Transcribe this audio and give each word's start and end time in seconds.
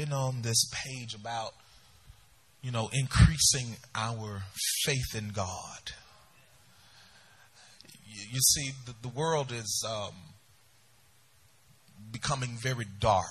been 0.00 0.12
on 0.14 0.40
this 0.40 0.70
page 0.72 1.14
about, 1.14 1.52
you 2.62 2.70
know, 2.70 2.88
increasing 2.92 3.76
our 3.94 4.44
faith 4.82 5.14
in 5.14 5.28
God. 5.28 5.92
You, 8.06 8.22
you 8.32 8.40
see, 8.40 8.70
the, 8.86 8.94
the, 9.02 9.08
world 9.08 9.52
is 9.52 9.84
um, 9.86 10.14
becoming 12.10 12.56
very 12.62 12.86
dark, 12.98 13.26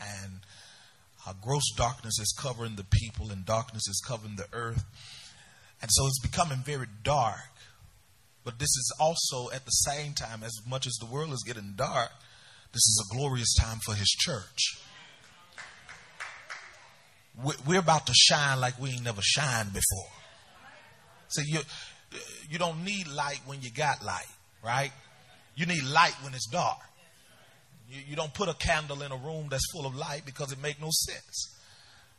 and 0.00 0.40
uh, 1.26 1.34
gross 1.42 1.70
darkness 1.76 2.18
is 2.18 2.34
covering 2.40 2.76
the 2.76 2.86
people, 2.90 3.30
and 3.30 3.44
darkness 3.44 3.86
is 3.86 4.02
covering 4.08 4.36
the 4.36 4.46
earth. 4.54 4.84
And 5.82 5.90
so 5.92 6.06
it's 6.06 6.20
becoming 6.20 6.62
very 6.64 6.86
dark. 7.02 7.50
But 8.44 8.58
this 8.58 8.70
is 8.70 8.94
also, 8.98 9.54
at 9.54 9.66
the 9.66 9.70
same 9.70 10.14
time, 10.14 10.42
as 10.42 10.58
much 10.66 10.86
as 10.86 10.94
the 10.94 11.06
world 11.06 11.32
is 11.32 11.44
getting 11.46 11.74
dark, 11.76 12.12
this 12.72 12.80
is 12.80 13.06
a 13.06 13.14
glorious 13.14 13.54
time 13.60 13.78
for 13.84 13.94
His 13.94 14.08
church. 14.08 14.78
We're 17.66 17.80
about 17.80 18.06
to 18.06 18.14
shine 18.14 18.60
like 18.60 18.78
we 18.78 18.90
ain't 18.90 19.04
never 19.04 19.22
shined 19.22 19.72
before. 19.72 20.10
See, 21.28 21.44
you, 21.46 21.60
you 22.50 22.58
don't 22.58 22.84
need 22.84 23.08
light 23.08 23.40
when 23.46 23.62
you 23.62 23.70
got 23.70 24.04
light, 24.04 24.26
right? 24.62 24.92
You 25.54 25.66
need 25.66 25.82
light 25.82 26.14
when 26.22 26.34
it's 26.34 26.46
dark. 26.46 26.78
You, 27.88 28.00
you 28.10 28.16
don't 28.16 28.32
put 28.34 28.48
a 28.48 28.54
candle 28.54 29.02
in 29.02 29.12
a 29.12 29.16
room 29.16 29.48
that's 29.50 29.64
full 29.72 29.86
of 29.86 29.94
light 29.94 30.22
because 30.26 30.52
it 30.52 30.60
make 30.60 30.80
no 30.80 30.88
sense. 30.90 31.56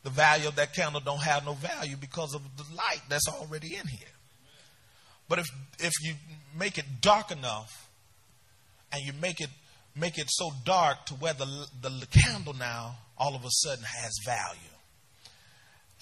The 0.03 0.09
value 0.09 0.47
of 0.47 0.55
that 0.55 0.73
candle 0.73 0.99
don't 0.99 1.21
have 1.21 1.45
no 1.45 1.53
value 1.53 1.95
because 1.95 2.33
of 2.33 2.41
the 2.57 2.63
light 2.75 3.01
that's 3.07 3.27
already 3.27 3.75
in 3.75 3.87
here. 3.87 4.07
But 5.29 5.39
if 5.39 5.47
if 5.79 5.93
you 6.01 6.15
make 6.57 6.77
it 6.77 6.85
dark 7.01 7.31
enough 7.31 7.69
and 8.91 9.01
you 9.03 9.13
make 9.13 9.39
it 9.39 9.49
make 9.95 10.17
it 10.17 10.27
so 10.29 10.51
dark 10.65 11.05
to 11.05 11.13
where 11.15 11.33
the, 11.33 11.67
the 11.81 12.07
candle 12.07 12.53
now 12.53 12.97
all 13.17 13.35
of 13.35 13.45
a 13.45 13.49
sudden 13.49 13.83
has 13.83 14.11
value. 14.25 14.72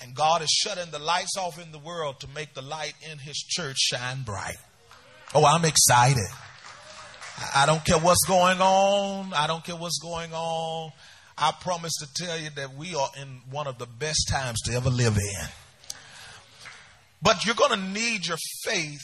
And 0.01 0.15
God 0.15 0.41
is 0.41 0.49
shutting 0.49 0.91
the 0.91 0.99
lights 0.99 1.37
off 1.37 1.61
in 1.61 1.71
the 1.71 1.79
world 1.79 2.19
to 2.21 2.27
make 2.33 2.53
the 2.53 2.61
light 2.61 2.93
in 3.11 3.17
His 3.19 3.37
church 3.37 3.77
shine 3.77 4.23
bright. 4.23 4.57
Oh, 5.33 5.45
I'm 5.45 5.65
excited. 5.65 6.27
I 7.55 7.65
don't 7.65 7.83
care 7.83 7.97
what's 7.97 8.25
going 8.27 8.59
on. 8.59 9.33
I 9.33 9.47
don't 9.47 9.63
care 9.63 9.75
what's 9.75 9.99
going 9.99 10.33
on. 10.33 10.91
I 11.37 11.51
promise 11.59 11.93
to 11.99 12.25
tell 12.25 12.37
you 12.37 12.49
that 12.55 12.75
we 12.75 12.93
are 12.95 13.09
in 13.19 13.41
one 13.49 13.67
of 13.67 13.77
the 13.77 13.85
best 13.85 14.27
times 14.29 14.59
to 14.65 14.73
ever 14.73 14.89
live 14.89 15.17
in. 15.17 15.47
But 17.21 17.45
you're 17.45 17.55
going 17.55 17.79
to 17.79 17.87
need 17.99 18.27
your 18.27 18.37
faith 18.63 18.99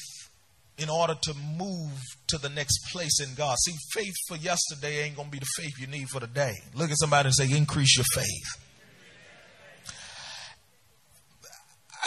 in 0.78 0.90
order 0.90 1.16
to 1.20 1.34
move 1.58 1.92
to 2.28 2.38
the 2.38 2.50
next 2.50 2.92
place 2.92 3.20
in 3.22 3.34
God. 3.36 3.58
See, 3.66 3.74
faith 3.94 4.14
for 4.28 4.38
yesterday 4.38 5.04
ain't 5.04 5.16
going 5.16 5.30
to 5.30 5.32
be 5.32 5.40
the 5.40 5.48
faith 5.58 5.74
you 5.80 5.88
need 5.88 6.10
for 6.10 6.20
today. 6.20 6.54
Look 6.76 6.92
at 6.92 7.00
somebody 7.00 7.28
and 7.28 7.36
say, 7.36 7.56
increase 7.56 7.98
your 7.98 8.06
faith. 8.14 8.67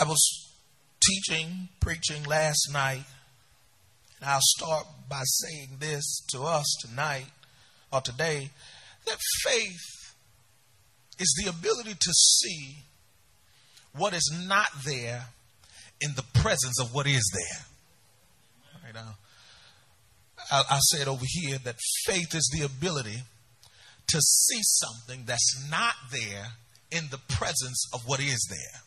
I 0.00 0.04
was 0.04 0.54
teaching, 1.04 1.68
preaching 1.78 2.24
last 2.24 2.70
night, 2.72 3.04
and 4.18 4.30
I'll 4.30 4.40
start 4.40 4.86
by 5.10 5.20
saying 5.24 5.76
this 5.78 6.22
to 6.30 6.42
us 6.44 6.64
tonight 6.80 7.26
or 7.92 8.00
today 8.00 8.48
that 9.04 9.18
faith 9.44 10.14
is 11.18 11.42
the 11.44 11.50
ability 11.50 11.92
to 12.00 12.12
see 12.12 12.76
what 13.94 14.14
is 14.14 14.32
not 14.48 14.68
there 14.86 15.26
in 16.00 16.14
the 16.16 16.24
presence 16.40 16.80
of 16.80 16.94
what 16.94 17.06
is 17.06 17.30
there. 17.34 18.82
Right 18.82 18.94
now, 18.94 19.16
I, 20.50 20.64
I 20.70 20.78
said 20.78 21.08
over 21.08 21.26
here 21.26 21.58
that 21.64 21.76
faith 22.06 22.34
is 22.34 22.50
the 22.58 22.64
ability 22.64 23.18
to 24.06 24.18
see 24.18 24.60
something 24.62 25.24
that's 25.26 25.68
not 25.70 25.94
there 26.10 26.46
in 26.90 27.08
the 27.10 27.20
presence 27.28 27.84
of 27.92 28.00
what 28.06 28.20
is 28.20 28.48
there. 28.48 28.80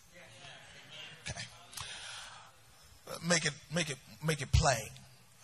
Okay. 1.30 1.42
Make 3.28 3.46
it 3.46 3.54
make 3.74 3.90
it 3.90 3.98
make 4.26 4.42
it 4.42 4.52
plain. 4.52 4.90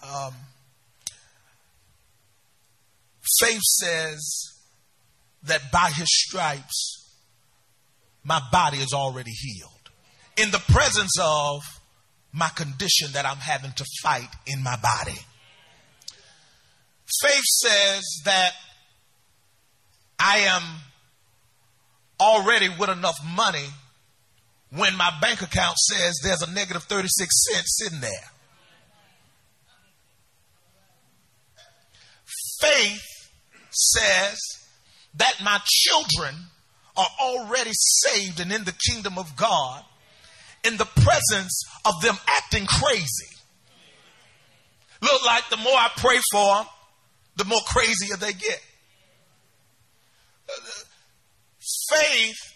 Um, 0.04 0.34
faith 3.40 3.62
says 3.62 4.54
that 5.44 5.72
by 5.72 5.92
his 5.94 6.08
stripes 6.10 7.00
my 8.24 8.42
body 8.52 8.78
is 8.78 8.94
already 8.94 9.32
healed. 9.32 9.72
In 10.38 10.52
the 10.52 10.62
presence 10.72 11.14
of 11.22 11.62
my 12.32 12.50
condition 12.50 13.12
that 13.14 13.26
I'm 13.26 13.38
having 13.38 13.72
to 13.74 13.86
fight 14.02 14.30
in 14.46 14.64
my 14.64 14.78
body. 14.78 15.20
Faith 17.22 17.44
says 17.44 18.04
that 18.26 18.54
I 20.20 20.40
am 20.40 20.64
already 22.20 22.70
with 22.70 22.90
enough 22.90 23.18
money 23.36 23.66
when 24.72 24.96
my 24.96 25.12
bank 25.22 25.42
account 25.42 25.78
says 25.78 26.20
there's 26.24 26.42
a 26.42 26.52
negative 26.52 26.84
36 26.84 27.46
cents 27.46 27.78
sitting 27.78 28.02
there. 28.02 28.32
Faith 32.62 33.30
says 33.72 34.38
that 35.16 35.34
my 35.44 35.60
children 35.66 36.36
are 36.98 37.08
already 37.22 37.72
saved 37.74 38.40
and 38.40 38.52
in 38.52 38.64
the 38.66 38.76
kingdom 38.90 39.18
of 39.18 39.36
God 39.36 39.84
in 40.64 40.78
the 40.78 40.86
presence 40.86 41.64
of 41.86 41.94
them 42.02 42.18
acting 42.28 42.66
crazy. 42.66 43.36
Look 45.02 45.26
like 45.26 45.50
the 45.50 45.58
more 45.58 45.74
I 45.74 45.90
pray 45.96 46.20
for 46.32 46.56
them, 46.56 46.66
the 47.38 47.46
more 47.46 47.62
crazier 47.66 48.18
they 48.18 48.34
get. 48.34 48.62
Uh, 50.50 50.54
uh, 50.58 50.84
faith 51.90 52.49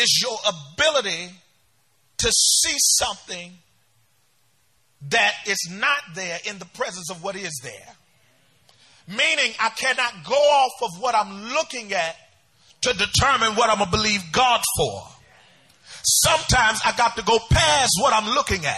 is 0.00 0.20
your 0.22 0.36
ability 0.46 1.30
to 2.18 2.30
see 2.30 2.76
something 2.78 3.52
that 5.08 5.32
is 5.46 5.68
not 5.70 5.98
there 6.14 6.38
in 6.48 6.58
the 6.58 6.66
presence 6.66 7.10
of 7.10 7.22
what 7.22 7.36
is 7.36 7.60
there. 7.62 7.94
Meaning, 9.08 9.52
I 9.58 9.70
cannot 9.70 10.24
go 10.24 10.34
off 10.34 10.72
of 10.82 11.02
what 11.02 11.14
I'm 11.14 11.52
looking 11.54 11.92
at 11.92 12.16
to 12.82 12.92
determine 12.92 13.56
what 13.56 13.70
I'm 13.70 13.78
going 13.78 13.90
to 13.90 13.96
believe 13.96 14.20
God 14.32 14.60
for. 14.76 15.02
Sometimes 16.02 16.80
I 16.84 16.94
got 16.96 17.16
to 17.16 17.22
go 17.22 17.38
past 17.50 17.92
what 18.00 18.12
I'm 18.12 18.34
looking 18.34 18.64
at. 18.66 18.76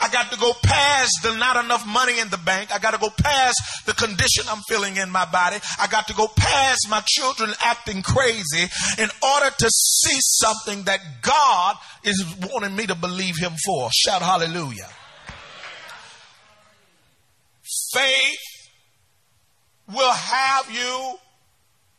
I 0.00 0.08
got 0.08 0.30
to 0.32 0.38
go 0.38 0.52
past 0.62 1.12
the 1.22 1.36
not 1.36 1.62
enough 1.64 1.86
money 1.86 2.18
in 2.20 2.28
the 2.28 2.38
bank. 2.38 2.72
I 2.74 2.78
got 2.78 2.92
to 2.92 2.98
go 2.98 3.10
past 3.10 3.60
the 3.86 3.92
condition 3.92 4.44
I'm 4.48 4.62
feeling 4.68 4.96
in 4.96 5.10
my 5.10 5.24
body. 5.24 5.56
I 5.80 5.86
got 5.86 6.08
to 6.08 6.14
go 6.14 6.28
past 6.28 6.86
my 6.88 7.02
children 7.06 7.52
acting 7.64 8.02
crazy 8.02 8.68
in 8.98 9.08
order 9.22 9.50
to 9.58 9.70
see 9.70 10.18
something 10.20 10.84
that 10.84 11.00
God 11.22 11.76
is 12.04 12.24
wanting 12.52 12.76
me 12.76 12.86
to 12.86 12.94
believe 12.94 13.36
Him 13.38 13.52
for. 13.64 13.90
Shout 13.92 14.22
hallelujah. 14.22 14.88
Faith 17.92 18.38
will 19.88 20.12
have 20.12 20.70
you 20.70 21.14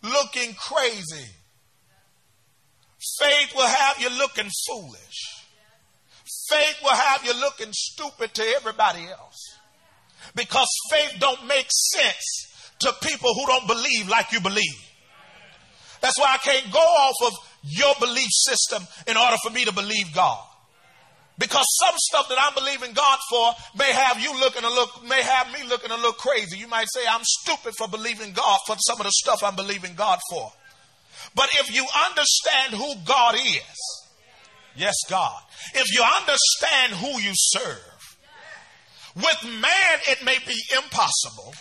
looking 0.04 0.54
crazy. 0.56 1.28
Faith 3.20 3.54
will 3.56 3.68
have 3.68 4.00
you 4.00 4.10
looking 4.18 4.50
foolish. 4.68 5.41
Faith 6.52 6.78
will 6.84 6.96
have 6.96 7.26
you 7.26 7.34
looking 7.40 7.72
stupid 7.72 8.34
to 8.34 8.44
everybody 8.58 9.08
else. 9.08 9.58
Because 10.36 10.68
faith 10.90 11.16
don't 11.20 11.48
make 11.48 11.68
sense 11.70 12.48
to 12.80 12.94
people 13.02 13.34
who 13.34 13.46
don't 13.48 13.68
believe 13.68 14.10
like 14.10 14.32
you 14.32 14.42
believe. 14.42 14.78
That's 16.02 16.20
why 16.20 16.34
I 16.34 16.38
can't 16.38 16.72
go 16.74 16.80
off 16.80 17.16
of 17.26 17.34
your 17.64 17.94
belief 18.00 18.30
system 18.32 18.84
in 19.08 19.18
order 19.18 19.38
for 19.44 19.52
me 19.52 19.66
to 19.66 19.72
believe 19.72 20.14
God. 20.14 20.40
Because 21.38 21.66
some 21.82 21.96
stuff 21.98 22.30
that 22.30 22.38
I'm 22.40 22.54
believing 22.54 22.94
God 22.94 23.20
for 23.30 23.54
may 23.78 23.92
have 23.92 24.20
you 24.20 24.40
looking 24.40 24.64
a 24.64 24.70
look, 24.70 25.04
may 25.08 25.22
have 25.22 25.52
me 25.52 25.68
looking 25.68 25.92
a 25.92 25.96
little 25.96 26.14
crazy. 26.14 26.58
You 26.58 26.68
might 26.68 26.88
say 26.94 27.02
I'm 27.10 27.24
stupid 27.24 27.74
for 27.78 27.88
believing 27.88 28.34
God 28.34 28.60
for 28.68 28.76
some 28.80 29.00
of 29.00 29.06
the 29.06 29.12
stuff 29.12 29.44
I'm 29.44 29.56
believing 29.56 29.96
God 29.96 30.20
for. 30.30 30.52
But 31.34 31.50
if 31.60 31.74
you 31.74 31.86
understand 32.06 32.74
who 32.74 32.94
God 33.06 33.36
is, 33.36 34.06
yes, 34.76 34.96
God, 35.10 35.42
if 35.74 35.94
you 35.94 36.04
understand 36.04 36.94
who 36.94 37.22
you 37.22 37.32
serve, 37.34 38.18
with 39.16 39.44
man 39.44 40.00
it 40.08 40.24
may 40.24 40.38
be 40.48 40.58
impossible, 40.76 41.54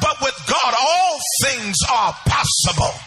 but 0.00 0.20
with 0.20 0.36
God 0.46 0.74
all 0.80 1.18
things 1.44 1.76
are 1.90 2.12
possible. 2.26 3.00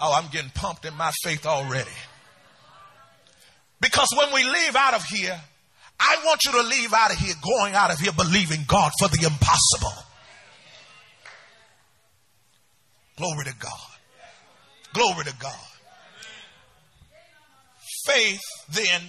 Oh, 0.00 0.14
I'm 0.14 0.30
getting 0.30 0.50
pumped 0.50 0.84
in 0.84 0.94
my 0.94 1.10
faith 1.24 1.44
already. 1.44 1.90
Because 3.80 4.08
when 4.16 4.32
we 4.32 4.44
leave 4.44 4.76
out 4.76 4.94
of 4.94 5.04
here, 5.04 5.40
I 6.00 6.16
want 6.24 6.40
you 6.44 6.52
to 6.52 6.62
leave 6.62 6.92
out 6.92 7.10
of 7.10 7.18
here 7.18 7.34
going 7.42 7.74
out 7.74 7.92
of 7.92 7.98
here 7.98 8.12
believing 8.12 8.64
God 8.66 8.92
for 8.98 9.08
the 9.08 9.24
impossible. 9.24 10.04
Glory 13.16 13.44
to 13.46 13.54
God. 13.58 13.97
Glory 14.98 15.24
to 15.26 15.34
God. 15.38 15.54
Faith 18.04 18.40
then 18.70 19.00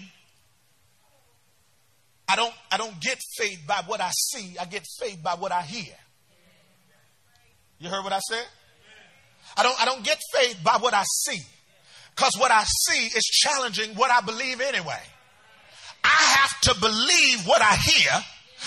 I 2.29 2.35
don't 2.35 2.53
I 2.71 2.77
don't 2.77 2.99
get 2.99 3.19
faith 3.37 3.59
by 3.67 3.81
what 3.87 3.99
I 3.99 4.11
see, 4.11 4.55
I 4.59 4.65
get 4.65 4.85
faith 4.99 5.23
by 5.23 5.33
what 5.33 5.51
I 5.51 5.63
hear. 5.63 5.95
You 7.79 7.89
heard 7.89 8.03
what 8.03 8.13
I 8.13 8.19
said? 8.19 8.45
I 9.57 9.63
don't, 9.63 9.81
I 9.81 9.85
don't 9.85 10.03
get 10.03 10.19
faith 10.35 10.57
by 10.63 10.77
what 10.79 10.93
I 10.93 11.03
see. 11.05 11.41
Because 12.15 12.33
what 12.37 12.51
I 12.51 12.63
see 12.65 13.05
is 13.07 13.23
challenging 13.23 13.95
what 13.95 14.11
I 14.11 14.21
believe 14.21 14.61
anyway. 14.61 15.01
I 16.03 16.07
have 16.37 16.61
to 16.61 16.79
believe 16.79 17.47
what 17.47 17.61
I 17.61 17.75
hear 17.75 18.11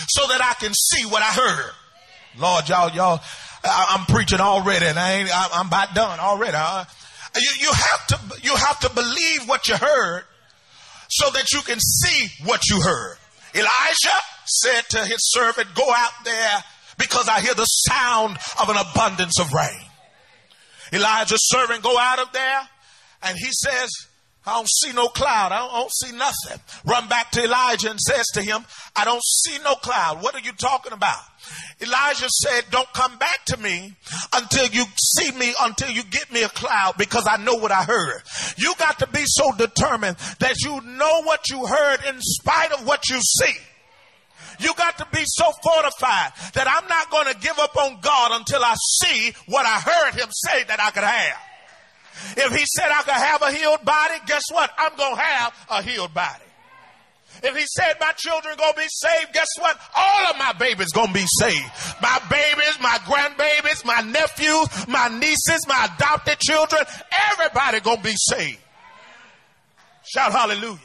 so 0.08 0.26
that 0.28 0.42
I 0.42 0.54
can 0.54 0.72
see 0.74 1.06
what 1.06 1.22
I 1.22 1.26
heard. 1.26 1.72
Lord, 2.38 2.68
y'all, 2.68 2.90
y'all, 2.90 3.20
I'm 3.64 4.06
preaching 4.06 4.40
already 4.40 4.86
and 4.86 4.98
I 4.98 5.12
ain't, 5.12 5.30
I'm 5.32 5.66
about 5.68 5.94
done 5.94 6.18
already. 6.18 6.56
You, 7.36 7.50
you 7.60 7.72
have 7.72 8.06
to, 8.08 8.40
you 8.42 8.54
have 8.54 8.80
to 8.80 8.90
believe 8.90 9.48
what 9.48 9.68
you 9.68 9.76
heard 9.76 10.24
so 11.08 11.30
that 11.30 11.52
you 11.52 11.60
can 11.60 11.78
see 11.80 12.28
what 12.44 12.68
you 12.68 12.80
heard. 12.80 13.16
Elijah 13.54 14.18
said 14.46 14.82
to 14.90 14.98
his 15.04 15.18
servant, 15.32 15.68
go 15.74 15.90
out 15.94 16.12
there 16.24 16.64
because 16.98 17.28
I 17.28 17.40
hear 17.40 17.54
the 17.54 17.64
sound 17.64 18.38
of 18.60 18.68
an 18.68 18.76
abundance 18.76 19.38
of 19.40 19.52
rain. 19.52 19.80
Elijah's 20.92 21.48
servant 21.48 21.82
go 21.82 21.98
out 21.98 22.18
of 22.18 22.32
there 22.32 22.60
and 23.22 23.36
he 23.38 23.48
says, 23.50 23.90
I 24.44 24.54
don't 24.54 24.68
see 24.68 24.92
no 24.92 25.06
cloud. 25.08 25.52
I 25.52 25.58
don't, 25.58 25.92
see 25.92 26.16
nothing. 26.16 26.60
Run 26.84 27.08
back 27.08 27.30
to 27.32 27.44
Elijah 27.44 27.90
and 27.90 28.00
says 28.00 28.26
to 28.34 28.42
him, 28.42 28.64
I 28.96 29.04
don't 29.04 29.22
see 29.22 29.56
no 29.62 29.76
cloud. 29.76 30.20
What 30.22 30.34
are 30.34 30.40
you 30.40 30.52
talking 30.52 30.92
about? 30.92 31.18
Elijah 31.80 32.28
said, 32.28 32.64
Don't 32.70 32.92
come 32.92 33.18
back 33.18 33.44
to 33.46 33.56
me 33.56 33.94
until 34.32 34.66
you 34.66 34.84
see 34.96 35.30
me, 35.32 35.54
until 35.60 35.90
you 35.90 36.02
get 36.04 36.32
me 36.32 36.42
a 36.42 36.48
cloud, 36.48 36.94
because 36.98 37.26
I 37.28 37.36
know 37.36 37.54
what 37.54 37.70
I 37.70 37.84
heard. 37.84 38.22
You 38.56 38.74
got 38.78 38.98
to 38.98 39.06
be 39.06 39.22
so 39.24 39.52
determined 39.52 40.16
that 40.40 40.60
you 40.62 40.80
know 40.80 41.22
what 41.22 41.48
you 41.48 41.64
heard 41.64 41.98
in 42.08 42.20
spite 42.20 42.72
of 42.72 42.86
what 42.86 43.08
you 43.10 43.20
see. 43.20 43.54
You 44.58 44.74
got 44.74 44.98
to 44.98 45.06
be 45.12 45.22
so 45.24 45.50
fortified 45.62 46.32
that 46.54 46.66
I'm 46.68 46.88
not 46.88 47.10
going 47.10 47.32
to 47.32 47.40
give 47.40 47.58
up 47.58 47.76
on 47.76 48.00
God 48.00 48.32
until 48.40 48.62
I 48.62 48.74
see 49.00 49.32
what 49.46 49.66
I 49.66 49.80
heard 49.80 50.20
him 50.20 50.28
say 50.30 50.64
that 50.64 50.80
I 50.80 50.90
could 50.90 51.04
have. 51.04 51.51
If 52.36 52.52
he 52.52 52.64
said 52.76 52.90
I 52.90 53.02
could 53.02 53.14
have 53.14 53.42
a 53.42 53.52
healed 53.52 53.84
body, 53.84 54.14
guess 54.26 54.44
what? 54.50 54.70
I'm 54.78 54.96
going 54.96 55.16
to 55.16 55.20
have 55.20 55.66
a 55.70 55.82
healed 55.82 56.14
body. 56.14 56.44
If 57.42 57.56
he 57.56 57.64
said 57.66 57.94
my 57.98 58.12
children 58.16 58.54
gonna 58.58 58.76
be 58.76 58.86
saved, 58.88 59.32
guess 59.32 59.48
what? 59.58 59.78
All 59.96 60.30
of 60.30 60.38
my 60.38 60.52
babies 60.52 60.92
gonna 60.92 61.12
be 61.12 61.24
saved. 61.38 61.64
My 62.00 62.20
babies, 62.30 62.78
my 62.80 62.98
grandbabies, 63.04 63.84
my 63.84 64.00
nephews, 64.02 64.86
my 64.86 65.08
nieces, 65.08 65.66
my 65.66 65.88
adopted 65.94 66.38
children, 66.38 66.82
everybody 67.32 67.80
gonna 67.80 68.02
be 68.02 68.14
saved. 68.14 68.60
Shout 70.04 70.32
hallelujah. 70.32 70.78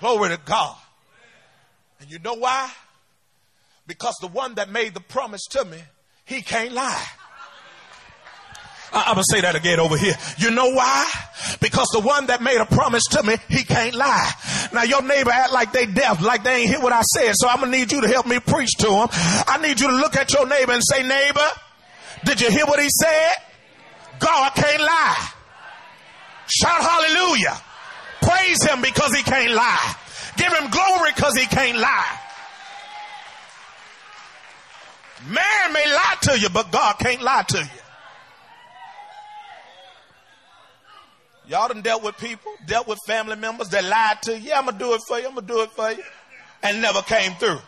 Glory 0.00 0.30
to 0.30 0.40
God. 0.44 0.76
And 2.00 2.10
you 2.10 2.18
know 2.18 2.34
why? 2.34 2.70
Because 3.86 4.16
the 4.20 4.28
one 4.28 4.54
that 4.54 4.70
made 4.70 4.94
the 4.94 5.00
promise 5.00 5.44
to 5.50 5.64
me, 5.64 5.78
he 6.24 6.42
can't 6.42 6.72
lie. 6.72 7.06
I'm 8.92 9.14
gonna 9.14 9.22
say 9.30 9.40
that 9.42 9.54
again 9.54 9.78
over 9.78 9.96
here. 9.96 10.14
You 10.38 10.50
know 10.50 10.70
why? 10.70 11.08
Because 11.60 11.88
the 11.92 12.00
one 12.00 12.26
that 12.26 12.42
made 12.42 12.60
a 12.60 12.66
promise 12.66 13.04
to 13.12 13.22
me, 13.22 13.36
he 13.48 13.62
can't 13.64 13.94
lie. 13.94 14.30
Now 14.72 14.82
your 14.82 15.02
neighbor 15.02 15.30
act 15.30 15.52
like 15.52 15.72
they 15.72 15.86
deaf, 15.86 16.20
like 16.20 16.42
they 16.42 16.62
ain't 16.62 16.70
hear 16.70 16.80
what 16.80 16.92
I 16.92 17.02
said. 17.02 17.34
So 17.36 17.48
I'm 17.48 17.60
gonna 17.60 17.70
need 17.70 17.92
you 17.92 18.00
to 18.00 18.08
help 18.08 18.26
me 18.26 18.40
preach 18.40 18.70
to 18.78 18.88
him. 18.90 19.08
I 19.46 19.58
need 19.62 19.80
you 19.80 19.88
to 19.88 19.96
look 19.96 20.16
at 20.16 20.32
your 20.32 20.46
neighbor 20.48 20.72
and 20.72 20.82
say, 20.84 21.06
neighbor, 21.06 21.48
did 22.24 22.40
you 22.40 22.50
hear 22.50 22.66
what 22.66 22.80
he 22.80 22.88
said? 22.90 23.32
God 24.18 24.54
can't 24.54 24.82
lie. 24.82 25.28
Shout 26.46 26.80
hallelujah. 26.80 27.56
Praise 28.22 28.62
him 28.64 28.82
because 28.82 29.14
he 29.14 29.22
can't 29.22 29.52
lie. 29.52 29.94
Give 30.36 30.52
him 30.52 30.70
glory 30.70 31.12
because 31.14 31.36
he 31.36 31.46
can't 31.46 31.78
lie. 31.78 32.18
Man 35.28 35.72
may 35.72 35.86
lie 35.86 36.16
to 36.22 36.38
you, 36.38 36.48
but 36.48 36.72
God 36.72 36.98
can't 36.98 37.22
lie 37.22 37.44
to 37.48 37.58
you. 37.58 37.79
Y'all 41.50 41.66
done 41.66 41.82
dealt 41.82 42.04
with 42.04 42.16
people, 42.16 42.52
dealt 42.64 42.86
with 42.86 43.00
family 43.08 43.34
members 43.34 43.70
that 43.70 43.82
lied 43.82 44.22
to 44.22 44.38
you. 44.38 44.50
Yeah, 44.50 44.58
I'm 44.60 44.66
gonna 44.66 44.78
do 44.78 44.94
it 44.94 45.00
for 45.08 45.18
you. 45.18 45.26
I'm 45.26 45.34
gonna 45.34 45.48
do 45.48 45.62
it 45.62 45.72
for 45.72 45.90
you. 45.90 46.00
And 46.62 46.80
never 46.80 47.02
came 47.02 47.32
through. 47.32 47.58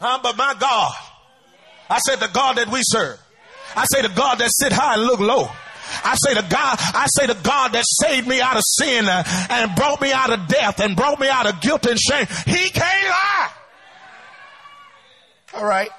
Huh? 0.00 0.18
But 0.20 0.36
my 0.36 0.52
God, 0.58 0.92
I 1.88 1.98
said 2.00 2.16
the 2.16 2.26
God 2.26 2.56
that 2.56 2.66
we 2.68 2.80
serve. 2.82 3.20
I 3.76 3.84
say 3.84 4.02
the 4.02 4.08
God 4.08 4.38
that 4.38 4.50
sit 4.52 4.72
high 4.72 4.94
and 4.94 5.04
look 5.04 5.20
low. 5.20 5.48
I 6.02 6.16
say 6.16 6.34
the 6.34 6.42
God, 6.42 6.76
I 6.80 7.06
say 7.08 7.28
the 7.28 7.40
God 7.40 7.70
that 7.70 7.84
saved 8.02 8.26
me 8.26 8.40
out 8.40 8.56
of 8.56 8.62
sin 8.64 9.06
and 9.08 9.76
brought 9.76 10.00
me 10.00 10.10
out 10.12 10.30
of 10.30 10.48
death 10.48 10.80
and 10.80 10.96
brought 10.96 11.20
me 11.20 11.28
out 11.28 11.46
of 11.46 11.60
guilt 11.60 11.86
and 11.86 11.96
shame. 11.96 12.26
He 12.46 12.70
can't 12.70 13.08
lie. 13.08 13.50
All 15.54 15.64
right. 15.64 15.90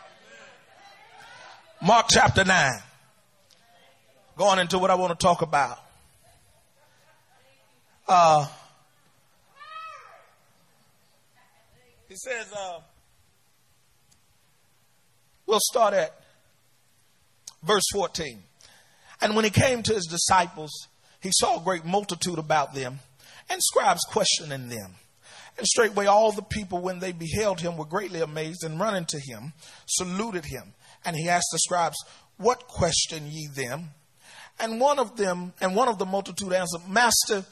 Mark 1.81 2.07
chapter 2.09 2.43
9. 2.43 2.71
Going 4.35 4.59
into 4.59 4.77
what 4.79 4.91
I 4.91 4.95
want 4.95 5.17
to 5.17 5.23
talk 5.25 5.41
about. 5.41 5.86
Uh, 8.07 8.47
he 12.07 12.15
says, 12.15 12.51
uh, 12.55 12.79
we'll 15.45 15.59
start 15.61 15.93
at 15.93 16.13
verse 17.63 17.83
14. 17.91 18.41
And 19.21 19.35
when 19.35 19.43
he 19.43 19.51
came 19.51 19.83
to 19.83 19.93
his 19.93 20.05
disciples, 20.05 20.71
he 21.21 21.31
saw 21.33 21.59
a 21.59 21.63
great 21.63 21.83
multitude 21.83 22.39
about 22.39 22.73
them 22.73 22.99
and 23.49 23.61
scribes 23.61 24.01
questioning 24.09 24.69
them. 24.69 24.95
And 25.57 25.65
straightway 25.65 26.05
all 26.05 26.31
the 26.31 26.43
people, 26.43 26.79
when 26.79 26.99
they 26.99 27.11
beheld 27.11 27.59
him, 27.59 27.77
were 27.77 27.85
greatly 27.85 28.21
amazed 28.21 28.63
and 28.63 28.79
running 28.79 29.05
to 29.05 29.19
him, 29.19 29.53
saluted 29.87 30.45
him. 30.45 30.73
And 31.03 31.15
he 31.15 31.27
asked 31.27 31.47
the 31.51 31.59
scribes, 31.59 31.97
What 32.37 32.67
question 32.67 33.27
ye 33.27 33.47
them? 33.47 33.89
And 34.59 34.79
one 34.79 34.99
of 34.99 35.17
them, 35.17 35.53
and 35.59 35.75
one 35.75 35.87
of 35.87 35.97
the 35.97 36.05
multitude 36.05 36.53
answered, 36.53 36.87
Master, 36.87 37.43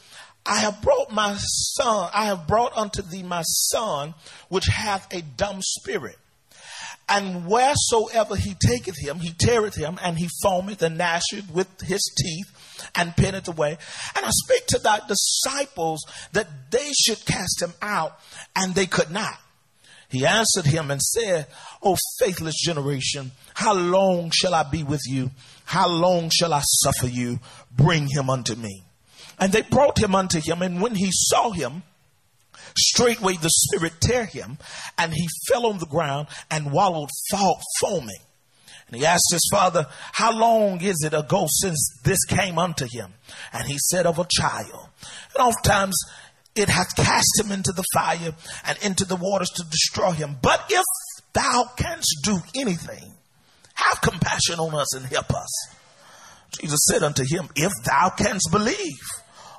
I 0.46 0.60
have 0.60 0.82
brought 0.82 1.12
my 1.12 1.36
son, 1.38 2.10
I 2.14 2.26
have 2.26 2.48
brought 2.48 2.78
unto 2.78 3.02
thee 3.02 3.24
my 3.24 3.42
son, 3.42 4.14
which 4.50 4.66
hath 4.66 5.12
a 5.12 5.22
dumb 5.22 5.62
spirit. 5.62 6.18
And 7.08 7.48
wheresoever 7.48 8.36
he 8.36 8.56
taketh 8.56 8.98
him, 9.00 9.20
he 9.20 9.32
teareth 9.32 9.76
him, 9.76 10.00
and 10.04 10.18
he 10.18 10.30
foameth 10.44 10.82
and 10.82 11.00
gnasheth 11.00 11.52
with 11.52 11.68
his 11.82 12.02
teeth, 12.18 12.90
and 12.96 13.16
pinneth 13.16 13.48
away. 13.48 13.78
And 14.16 14.26
I 14.26 14.30
speak 14.32 14.66
to 14.68 14.80
thy 14.80 15.00
disciples 15.08 16.04
that 16.34 16.72
they 16.72 16.92
should 16.94 17.24
cast 17.26 17.62
him 17.62 17.74
out, 17.82 18.20
and 18.56 18.74
they 18.74 18.86
could 18.88 19.12
not. 19.12 19.40
He 20.10 20.26
answered 20.26 20.66
him 20.66 20.92
and 20.92 21.02
said, 21.02 21.48
O 21.82 21.98
faithless 22.20 22.56
generation, 22.64 23.32
how 23.54 23.74
long 23.74 24.32
shall 24.32 24.54
I 24.54 24.64
be 24.64 24.84
with 24.84 25.02
you? 25.08 25.32
How 25.66 25.88
long 25.88 26.30
shall 26.30 26.54
I 26.54 26.62
suffer 26.64 27.08
you? 27.08 27.40
Bring 27.76 28.08
him 28.08 28.30
unto 28.30 28.56
me. 28.56 28.85
And 29.40 29.52
they 29.52 29.62
brought 29.62 30.00
him 30.00 30.16
unto 30.16 30.40
him, 30.44 30.62
and 30.62 30.82
when 30.82 30.96
he 30.96 31.10
saw 31.12 31.52
him, 31.52 31.84
straightway 32.78 33.36
the 33.38 33.50
spirit 33.50 33.94
tear 34.02 34.26
him, 34.26 34.58
and 34.98 35.14
he 35.14 35.28
fell 35.48 35.66
on 35.66 35.80
the 35.80 35.86
ground 35.86 36.28
and 36.50 36.72
wallowed 36.72 37.10
foaming. 37.82 38.22
And 38.88 38.98
he 38.98 39.06
asked 39.06 39.32
his 39.32 39.48
father, 39.52 39.88
How 40.14 40.32
long 40.32 40.82
is 40.82 41.04
it 41.04 41.14
ago 41.14 41.48
since 41.50 42.00
this 42.04 42.24
came 42.26 42.60
unto 42.60 42.86
him? 42.90 43.14
And 43.52 43.68
he 43.68 43.78
said, 43.80 44.06
Of 44.06 44.20
a 44.20 44.28
child. 44.30 44.90
And 45.34 45.48
oftentimes 45.48 45.96
it 46.56 46.70
hath 46.70 46.96
cast 46.96 47.40
him 47.40 47.52
into 47.52 47.72
the 47.72 47.84
fire 47.94 48.34
and 48.66 48.78
into 48.84 49.06
the 49.06 49.16
waters 49.16 49.50
to 49.56 49.64
destroy 49.64 50.12
him. 50.12 50.38
But 50.42 50.66
if 50.70 50.86
thou 51.34 51.70
canst 51.76 52.20
do 52.24 52.38
anything, 52.56 53.14
have 53.74 54.02
compassion 54.02 54.60
on 54.60 54.74
us 54.76 54.96
and 54.96 55.06
help 55.06 55.34
us. 55.34 55.50
Jesus 56.62 56.80
said 56.90 57.04
unto 57.04 57.24
him, 57.24 57.50
If 57.56 57.72
thou 57.84 58.12
canst 58.16 58.50
believe, 58.52 59.02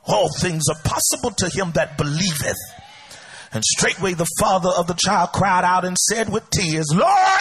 all 0.06 0.28
things 0.28 0.64
are 0.68 0.82
possible 0.82 1.30
to 1.30 1.48
him 1.48 1.72
that 1.72 1.98
believeth. 1.98 2.56
And 3.52 3.64
straightway 3.64 4.14
the 4.14 4.28
father 4.38 4.70
of 4.76 4.86
the 4.86 4.98
child 4.98 5.30
cried 5.32 5.64
out 5.64 5.84
and 5.84 5.96
said 5.96 6.28
with 6.30 6.48
tears, 6.50 6.86
Lord, 6.92 7.40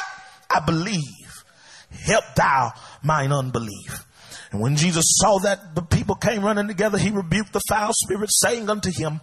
I 0.50 0.62
believe. 0.66 1.02
Help 2.06 2.24
thou 2.36 2.72
mine 3.04 3.32
unbelief. 3.32 4.06
And 4.52 4.62
when 4.62 4.78
Jesus 4.78 5.04
saw 5.18 5.40
that 5.40 5.76
the 5.76 5.82
people 5.82 6.16
came 6.16 6.44
running 6.44 6.68
together, 6.68 6.98
he 6.98 7.10
rebuked 7.10 7.52
the 7.52 7.62
foul 7.68 7.92
spirit, 7.94 8.30
saying 8.32 8.70
unto 8.70 8.90
him, 8.90 9.20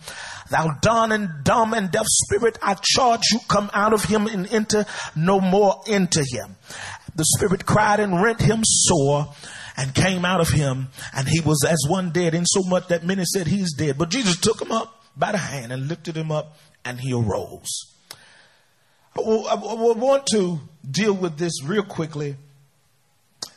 Thou 0.51 0.69
done 0.83 1.13
and 1.13 1.31
dumb 1.43 1.73
and 1.73 1.91
deaf 1.91 2.07
spirit, 2.07 2.59
I 2.61 2.75
charge 2.75 3.23
you, 3.33 3.41
come 3.49 3.71
out 3.73 3.95
of 3.95 4.05
him 4.05 4.27
and 4.27 4.47
enter 4.53 4.85
no 5.17 5.41
more 5.41 5.81
into 5.87 6.21
him. 6.21 6.57
The 7.15 7.25
spirit 7.25 7.65
cried 7.65 8.01
and 8.01 8.23
rent 8.23 8.41
him 8.41 8.61
sore 8.63 9.33
and 9.77 9.95
came 9.95 10.25
out 10.25 10.41
of 10.41 10.49
him, 10.49 10.89
and 11.15 11.29
he 11.29 11.41
was 11.41 11.65
as 11.69 11.79
one 11.89 12.11
dead, 12.11 12.35
in 12.35 12.45
so 12.45 12.63
much 12.69 12.89
that 12.89 13.05
many 13.05 13.25
said 13.25 13.47
he's 13.47 13.75
dead. 13.75 13.97
But 13.99 14.11
Jesus 14.11 14.37
took 14.39 14.61
him 14.61 14.73
up 14.73 15.03
by 15.17 15.33
the 15.33 15.39
hand 15.39 15.73
and 15.73 15.89
lifted 15.89 16.17
him 16.17 16.31
up, 16.31 16.57
and 16.85 17.01
he 17.01 17.13
arose. 17.13 17.95
I 19.15 19.21
want 19.21 20.27
to 20.33 20.61
deal 20.91 21.15
with 21.15 21.37
this 21.37 21.63
real 21.65 21.83
quickly 21.83 22.37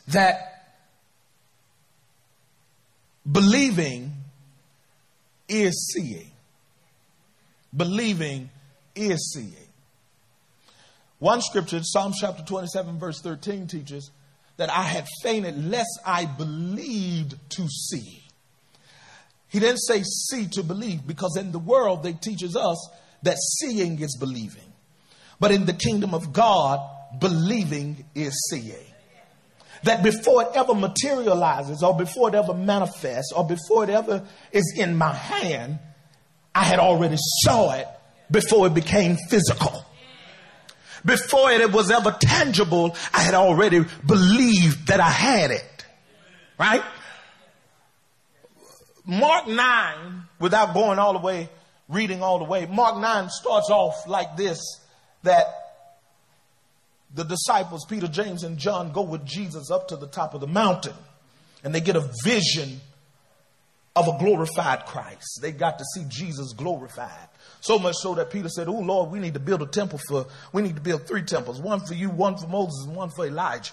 that 0.08 0.74
believing 3.30 4.12
is 5.48 5.92
seeing. 5.94 6.30
Believing 7.74 8.50
is 8.94 9.32
seeing. 9.34 9.54
One 11.18 11.40
scripture, 11.40 11.80
Psalm 11.82 12.12
chapter 12.18 12.42
27, 12.44 12.98
verse 12.98 13.20
13, 13.22 13.66
teaches 13.66 14.10
that 14.56 14.70
I 14.70 14.82
had 14.82 15.06
fainted 15.22 15.70
lest 15.70 16.00
I 16.04 16.24
believed 16.24 17.36
to 17.50 17.68
see. 17.68 18.22
He 19.48 19.60
didn't 19.60 19.78
say 19.78 20.02
see 20.02 20.48
to 20.48 20.62
believe 20.62 21.06
because 21.06 21.36
in 21.36 21.52
the 21.52 21.58
world 21.58 22.02
they 22.02 22.12
teaches 22.12 22.56
us 22.56 22.90
that 23.22 23.36
seeing 23.38 24.00
is 24.00 24.16
believing. 24.18 24.72
But 25.38 25.52
in 25.52 25.66
the 25.66 25.72
kingdom 25.72 26.14
of 26.14 26.32
God, 26.32 26.80
believing 27.18 28.04
is 28.14 28.34
seeing. 28.50 28.84
That 29.84 30.02
before 30.02 30.42
it 30.42 30.48
ever 30.54 30.74
materializes 30.74 31.82
or 31.82 31.96
before 31.96 32.30
it 32.30 32.34
ever 32.34 32.54
manifests 32.54 33.32
or 33.32 33.46
before 33.46 33.84
it 33.84 33.90
ever 33.90 34.26
is 34.50 34.74
in 34.76 34.96
my 34.96 35.12
hand, 35.12 35.78
I 36.54 36.64
had 36.64 36.78
already 36.78 37.18
saw 37.44 37.72
it 37.74 37.86
before 38.30 38.66
it 38.66 38.74
became 38.74 39.16
physical. 39.28 39.84
Before 41.06 41.50
it 41.50 41.72
was 41.72 41.90
ever 41.90 42.14
tangible, 42.20 42.96
I 43.14 43.20
had 43.20 43.34
already 43.34 43.84
believed 44.04 44.88
that 44.88 45.00
I 45.00 45.10
had 45.10 45.52
it. 45.52 45.86
Right? 46.58 46.82
Mark 49.04 49.46
9, 49.46 50.22
without 50.40 50.74
going 50.74 50.98
all 50.98 51.12
the 51.12 51.20
way, 51.20 51.48
reading 51.88 52.22
all 52.22 52.38
the 52.38 52.44
way, 52.44 52.66
Mark 52.66 52.98
9 52.98 53.30
starts 53.30 53.70
off 53.70 54.08
like 54.08 54.36
this 54.36 54.58
that 55.22 55.46
the 57.14 57.24
disciples, 57.24 57.86
Peter, 57.88 58.08
James, 58.08 58.42
and 58.42 58.58
John, 58.58 58.92
go 58.92 59.02
with 59.02 59.24
Jesus 59.24 59.70
up 59.70 59.88
to 59.88 59.96
the 59.96 60.08
top 60.08 60.34
of 60.34 60.40
the 60.40 60.46
mountain 60.48 60.94
and 61.62 61.74
they 61.74 61.80
get 61.80 61.96
a 61.96 62.10
vision 62.24 62.80
of 63.94 64.08
a 64.08 64.18
glorified 64.18 64.86
Christ. 64.86 65.38
They 65.40 65.52
got 65.52 65.78
to 65.78 65.84
see 65.94 66.04
Jesus 66.08 66.52
glorified. 66.52 67.28
So 67.66 67.80
much 67.80 67.96
so 67.96 68.14
that 68.14 68.30
Peter 68.30 68.48
said, 68.48 68.68
Oh 68.68 68.78
Lord, 68.78 69.10
we 69.10 69.18
need 69.18 69.34
to 69.34 69.40
build 69.40 69.60
a 69.60 69.66
temple 69.66 69.98
for, 70.08 70.26
we 70.52 70.62
need 70.62 70.76
to 70.76 70.80
build 70.80 71.06
three 71.08 71.22
temples, 71.22 71.60
one 71.60 71.80
for 71.80 71.94
you, 71.94 72.10
one 72.10 72.36
for 72.36 72.46
Moses, 72.46 72.86
and 72.86 72.94
one 72.94 73.10
for 73.10 73.26
Elijah. 73.26 73.72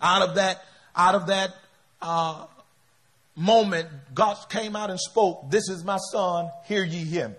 Out 0.00 0.22
of 0.22 0.36
that, 0.36 0.62
out 0.94 1.16
of 1.16 1.26
that, 1.26 1.54
uh, 2.00 2.46
moment, 3.34 3.88
God 4.14 4.36
came 4.48 4.76
out 4.76 4.90
and 4.90 5.00
spoke, 5.00 5.50
This 5.50 5.68
is 5.68 5.84
my 5.84 5.98
son, 6.12 6.50
hear 6.66 6.84
ye 6.84 7.04
him. 7.04 7.34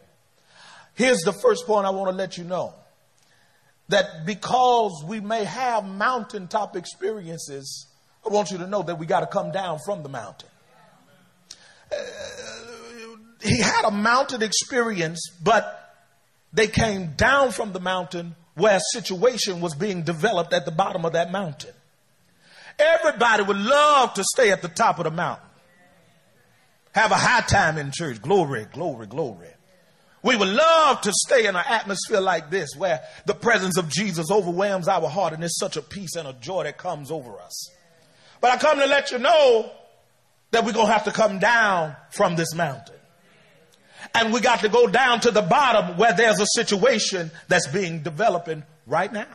Here's 0.96 1.20
the 1.20 1.32
first 1.34 1.66
point 1.66 1.86
I 1.86 1.92
want 1.92 2.10
to 2.10 2.16
let 2.16 2.38
you 2.38 2.44
know 2.44 2.74
that 3.88 4.26
because 4.26 5.04
we 5.08 5.22
may 5.22 5.46
have 5.46 5.86
mountaintop 5.86 6.76
experiences, 6.76 7.88
I 8.26 8.30
want 8.30 8.52
you 8.52 8.58
to 8.58 8.68
know 8.68 8.84
that 8.84 9.00
we 9.00 9.06
got 9.06 9.22
to 9.22 9.28
come 9.28 9.52
down 9.52 9.80
from 9.86 10.04
the 10.04 10.10
mountain. 10.10 10.50
Uh, 11.92 11.96
he 13.42 13.60
had 13.60 13.86
a 13.86 13.92
mountain 13.92 14.42
experience, 14.42 15.32
but 15.42 15.76
they 16.52 16.68
came 16.68 17.14
down 17.16 17.52
from 17.52 17.72
the 17.72 17.80
mountain 17.80 18.36
where 18.56 18.78
a 18.78 18.82
situation 18.94 19.62
was 19.62 19.76
being 19.76 20.04
developed 20.04 20.54
at 20.54 20.66
the 20.66 20.72
bottom 20.72 21.06
of 21.06 21.14
that 21.14 21.32
mountain. 21.32 21.74
Everybody 22.78 23.44
would 23.44 23.58
love 23.58 24.14
to 24.16 24.24
stay 24.24 24.52
at 24.52 24.62
the 24.62 24.68
top 24.68 25.00
of 25.00 25.06
the 25.06 25.12
mountain. 25.12 25.46
Have 26.94 27.12
a 27.12 27.16
high 27.16 27.42
time 27.42 27.78
in 27.78 27.92
church. 27.92 28.22
Glory, 28.22 28.66
glory, 28.72 29.08
glory. 29.08 29.50
We 30.22 30.36
would 30.36 30.50
love 30.50 31.02
to 31.02 31.14
stay 31.14 31.46
in 31.46 31.56
an 31.56 31.64
atmosphere 31.66 32.20
like 32.20 32.50
this 32.50 32.76
where 32.76 33.02
the 33.26 33.34
presence 33.34 33.78
of 33.78 33.88
Jesus 33.88 34.30
overwhelms 34.30 34.88
our 34.88 35.08
heart 35.08 35.34
and 35.34 35.42
there's 35.42 35.58
such 35.58 35.78
a 35.78 35.82
peace 35.82 36.16
and 36.16 36.28
a 36.28 36.34
joy 36.34 36.64
that 36.64 36.78
comes 36.78 37.10
over 37.10 37.40
us. 37.40 37.70
But 38.42 38.52
I 38.52 38.58
come 38.58 38.80
to 38.80 38.86
let 38.86 39.12
you 39.12 39.20
know 39.20 39.72
that 40.52 40.66
we're 40.66 40.74
going 40.74 40.88
to 40.88 40.94
have 40.94 41.06
to 41.06 41.12
come 41.12 41.40
down 41.40 41.96
from 42.12 42.36
this 42.36 42.54
mountain. 42.54 42.99
And 44.16 44.34
we 44.34 44.40
got 44.40 44.62
to 44.62 44.70
go 44.70 44.88
down 44.88 45.20
to 45.22 45.32
the 45.32 45.42
bottom 45.42 45.98
where 45.98 46.14
there's 46.14 46.40
a 46.40 46.48
situation 46.56 47.32
that's 47.48 47.68
being 47.68 48.02
developing 48.02 48.64
right 48.88 49.12
now. 49.12 49.28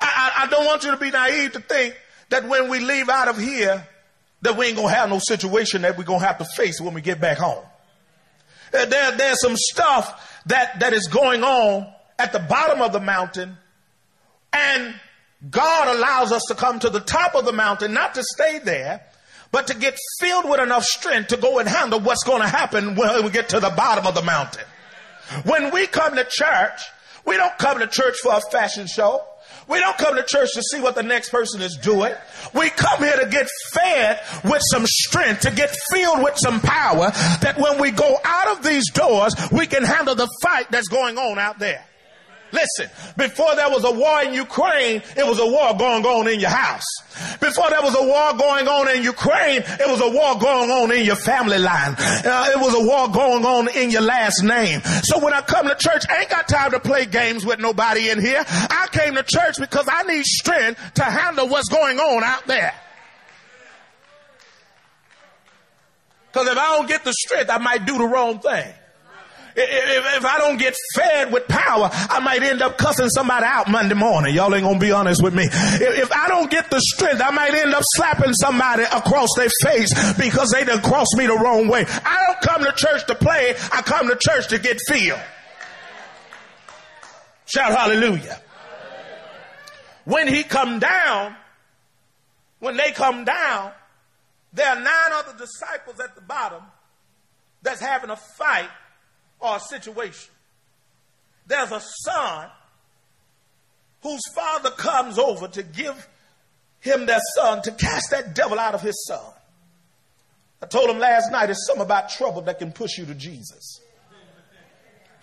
I, 0.00 0.32
I, 0.36 0.44
I 0.44 0.46
don't 0.48 0.66
want 0.66 0.84
you 0.84 0.90
to 0.90 0.96
be 0.96 1.10
naive 1.10 1.52
to 1.52 1.60
think 1.60 1.96
that 2.30 2.48
when 2.48 2.68
we 2.68 2.80
leave 2.80 3.08
out 3.08 3.28
of 3.28 3.38
here, 3.38 3.86
that 4.42 4.56
we 4.56 4.66
ain't 4.66 4.76
gonna 4.76 4.90
have 4.90 5.08
no 5.08 5.18
situation 5.18 5.82
that 5.82 5.96
we're 5.96 6.04
gonna 6.04 6.24
have 6.24 6.38
to 6.38 6.44
face 6.56 6.80
when 6.80 6.94
we 6.94 7.00
get 7.00 7.20
back 7.20 7.38
home. 7.38 7.64
Uh, 8.72 8.84
there, 8.86 9.12
there's 9.12 9.40
some 9.40 9.56
stuff 9.56 10.42
that, 10.46 10.80
that 10.80 10.92
is 10.92 11.06
going 11.06 11.42
on 11.42 11.86
at 12.18 12.32
the 12.32 12.38
bottom 12.38 12.82
of 12.82 12.92
the 12.92 13.00
mountain, 13.00 13.56
and 14.52 14.94
God 15.50 15.96
allows 15.96 16.32
us 16.32 16.42
to 16.48 16.54
come 16.54 16.78
to 16.80 16.90
the 16.90 17.00
top 17.00 17.34
of 17.34 17.44
the 17.44 17.52
mountain, 17.52 17.92
not 17.92 18.14
to 18.14 18.22
stay 18.22 18.58
there, 18.58 19.02
but 19.54 19.68
to 19.68 19.74
get 19.74 19.96
filled 20.18 20.50
with 20.50 20.58
enough 20.58 20.82
strength 20.82 21.28
to 21.28 21.36
go 21.36 21.60
and 21.60 21.68
handle 21.68 22.00
what's 22.00 22.24
going 22.24 22.42
to 22.42 22.48
happen 22.48 22.96
when 22.96 23.24
we 23.24 23.30
get 23.30 23.50
to 23.50 23.60
the 23.60 23.70
bottom 23.70 24.04
of 24.04 24.12
the 24.12 24.22
mountain. 24.22 24.64
When 25.44 25.72
we 25.72 25.86
come 25.86 26.16
to 26.16 26.26
church, 26.28 26.80
we 27.24 27.36
don't 27.36 27.56
come 27.56 27.78
to 27.78 27.86
church 27.86 28.16
for 28.20 28.34
a 28.34 28.40
fashion 28.50 28.88
show. 28.88 29.22
We 29.68 29.78
don't 29.78 29.96
come 29.96 30.16
to 30.16 30.24
church 30.24 30.48
to 30.54 30.62
see 30.72 30.80
what 30.80 30.96
the 30.96 31.04
next 31.04 31.28
person 31.28 31.62
is 31.62 31.76
doing. 31.76 32.12
We 32.52 32.68
come 32.70 32.98
here 32.98 33.16
to 33.16 33.26
get 33.26 33.48
fed 33.72 34.20
with 34.42 34.60
some 34.72 34.86
strength, 34.86 35.42
to 35.42 35.52
get 35.52 35.72
filled 35.92 36.24
with 36.24 36.34
some 36.36 36.58
power, 36.58 37.12
that 37.40 37.54
when 37.56 37.80
we 37.80 37.92
go 37.92 38.16
out 38.24 38.58
of 38.58 38.64
these 38.64 38.90
doors, 38.90 39.36
we 39.52 39.68
can 39.68 39.84
handle 39.84 40.16
the 40.16 40.28
fight 40.42 40.68
that's 40.72 40.88
going 40.88 41.16
on 41.16 41.38
out 41.38 41.60
there. 41.60 41.84
Listen, 42.54 42.88
before 43.16 43.56
there 43.56 43.68
was 43.68 43.82
a 43.82 43.90
war 43.90 44.22
in 44.22 44.32
Ukraine, 44.32 45.02
it 45.16 45.26
was 45.26 45.40
a 45.40 45.46
war 45.46 45.74
going 45.76 46.06
on 46.06 46.28
in 46.28 46.38
your 46.38 46.50
house. 46.50 46.84
Before 47.40 47.68
there 47.68 47.82
was 47.82 47.96
a 47.96 48.02
war 48.02 48.32
going 48.34 48.68
on 48.68 48.96
in 48.96 49.02
Ukraine, 49.02 49.62
it 49.66 49.88
was 49.88 50.00
a 50.00 50.08
war 50.08 50.38
going 50.38 50.70
on 50.70 50.92
in 50.92 51.04
your 51.04 51.16
family 51.16 51.58
line. 51.58 51.96
Uh, 51.98 52.50
it 52.54 52.60
was 52.60 52.74
a 52.74 52.86
war 52.86 53.08
going 53.08 53.44
on 53.44 53.68
in 53.74 53.90
your 53.90 54.02
last 54.02 54.44
name. 54.44 54.80
So 55.02 55.18
when 55.18 55.34
I 55.34 55.40
come 55.40 55.66
to 55.66 55.74
church, 55.74 56.04
I 56.08 56.20
ain't 56.20 56.30
got 56.30 56.46
time 56.46 56.70
to 56.70 56.78
play 56.78 57.06
games 57.06 57.44
with 57.44 57.58
nobody 57.58 58.10
in 58.10 58.20
here. 58.20 58.44
I 58.46 58.86
came 58.92 59.16
to 59.16 59.24
church 59.24 59.56
because 59.58 59.88
I 59.90 60.04
need 60.04 60.24
strength 60.24 60.80
to 60.94 61.02
handle 61.02 61.48
what's 61.48 61.68
going 61.68 61.98
on 61.98 62.22
out 62.22 62.46
there. 62.46 62.72
Because 66.32 66.46
if 66.46 66.56
I 66.56 66.76
don't 66.76 66.88
get 66.88 67.04
the 67.04 67.12
strength, 67.12 67.50
I 67.50 67.58
might 67.58 67.84
do 67.84 67.98
the 67.98 68.06
wrong 68.06 68.38
thing. 68.38 68.72
If, 69.56 70.24
I 70.24 70.38
don't 70.38 70.58
get 70.58 70.74
fed 70.94 71.32
with 71.32 71.46
power, 71.46 71.88
I 71.92 72.18
might 72.20 72.42
end 72.42 72.60
up 72.60 72.76
cussing 72.76 73.08
somebody 73.08 73.46
out 73.46 73.70
Monday 73.70 73.94
morning. 73.94 74.34
Y'all 74.34 74.52
ain't 74.54 74.64
gonna 74.64 74.78
be 74.78 74.90
honest 74.90 75.22
with 75.22 75.34
me. 75.34 75.44
If, 75.44 75.98
if 75.98 76.12
I 76.12 76.28
don't 76.28 76.50
get 76.50 76.70
the 76.70 76.80
strength, 76.80 77.20
I 77.20 77.30
might 77.30 77.54
end 77.54 77.72
up 77.72 77.82
slapping 77.94 78.32
somebody 78.34 78.82
across 78.82 79.28
their 79.36 79.50
face 79.62 79.92
because 80.14 80.50
they 80.50 80.64
done 80.64 80.82
crossed 80.82 81.16
me 81.16 81.26
the 81.26 81.34
wrong 81.34 81.68
way. 81.68 81.84
I 81.88 82.24
don't 82.26 82.40
come 82.40 82.64
to 82.64 82.72
church 82.76 83.06
to 83.06 83.14
play. 83.14 83.54
I 83.72 83.82
come 83.82 84.08
to 84.08 84.16
church 84.16 84.48
to 84.48 84.58
get 84.58 84.78
filled. 84.88 85.20
Shout 87.46 87.72
hallelujah. 87.72 88.40
When 90.04 90.26
he 90.26 90.42
come 90.42 90.80
down, 90.80 91.36
when 92.58 92.76
they 92.76 92.90
come 92.92 93.24
down, 93.24 93.72
there 94.52 94.68
are 94.68 94.76
nine 94.76 95.12
other 95.12 95.36
disciples 95.38 96.00
at 96.00 96.14
the 96.14 96.22
bottom 96.22 96.62
that's 97.62 97.80
having 97.80 98.10
a 98.10 98.16
fight 98.16 98.68
or 99.44 99.56
a 99.56 99.60
situation. 99.60 100.32
There's 101.46 101.70
a 101.70 101.80
son 101.80 102.48
whose 104.02 104.22
father 104.34 104.70
comes 104.70 105.18
over 105.18 105.48
to 105.48 105.62
give 105.62 106.08
him 106.80 107.06
that 107.06 107.20
son 107.34 107.62
to 107.62 107.72
cast 107.72 108.10
that 108.10 108.34
devil 108.34 108.58
out 108.58 108.74
of 108.74 108.82
his 108.82 109.04
son. 109.06 109.24
I 110.62 110.66
told 110.66 110.88
him 110.88 110.98
last 110.98 111.30
night 111.30 111.50
it's 111.50 111.66
something 111.66 111.84
about 111.84 112.08
trouble 112.08 112.42
that 112.42 112.58
can 112.58 112.72
push 112.72 112.96
you 112.96 113.04
to 113.06 113.14
Jesus. 113.14 113.80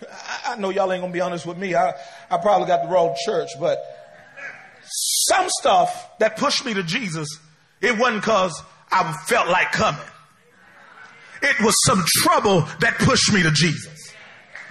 I, 0.02 0.52
I 0.52 0.56
know 0.56 0.70
y'all 0.70 0.92
ain't 0.92 1.02
gonna 1.02 1.12
be 1.12 1.20
honest 1.20 1.46
with 1.46 1.58
me. 1.58 1.74
I, 1.74 1.94
I 2.30 2.38
probably 2.38 2.68
got 2.68 2.84
the 2.84 2.88
wrong 2.88 3.16
church, 3.24 3.50
but 3.58 3.78
some 5.28 5.48
stuff 5.60 6.18
that 6.18 6.36
pushed 6.36 6.64
me 6.64 6.74
to 6.74 6.82
Jesus, 6.82 7.28
it 7.80 7.98
wasn't 7.98 8.22
because 8.22 8.62
I 8.90 9.12
felt 9.26 9.48
like 9.48 9.72
coming. 9.72 10.00
It 11.42 11.60
was 11.60 11.74
some 11.86 12.04
trouble 12.22 12.60
that 12.80 12.98
pushed 12.98 13.32
me 13.32 13.42
to 13.42 13.50
Jesus. 13.50 14.01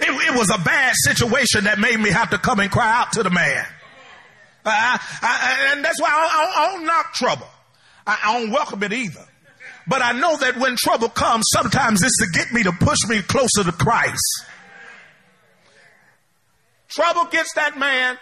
It, 0.01 0.09
it, 0.09 0.37
was 0.37 0.49
a 0.49 0.57
bad 0.63 0.93
situation 1.05 1.65
that 1.65 1.77
made 1.77 1.99
me 1.99 2.09
have 2.09 2.31
to 2.31 2.39
come 2.39 2.59
and 2.59 2.71
cry 2.71 3.01
out 3.01 3.11
to 3.13 3.23
the 3.23 3.29
man. 3.29 3.65
I, 4.65 4.99
I, 5.21 5.73
and 5.73 5.85
that's 5.85 5.99
why 6.01 6.09
I, 6.09 6.63
I, 6.63 6.71
don't 6.71 6.85
knock 6.85 7.13
trouble. 7.13 7.47
I, 8.05 8.39
don't 8.39 8.51
welcome 8.51 8.81
it 8.83 8.93
either. 8.93 9.25
But 9.87 10.01
I 10.01 10.13
know 10.13 10.37
that 10.37 10.57
when 10.57 10.75
trouble 10.75 11.09
comes, 11.09 11.45
sometimes 11.53 12.03
it's 12.03 12.17
to 12.17 12.27
get 12.33 12.51
me 12.51 12.63
to 12.63 12.71
push 12.71 12.97
me 13.07 13.21
closer 13.21 13.63
to 13.63 13.71
Christ. 13.71 14.45
Trouble 16.89 17.25
gets 17.25 17.53
that 17.53 17.77
man 17.77 18.17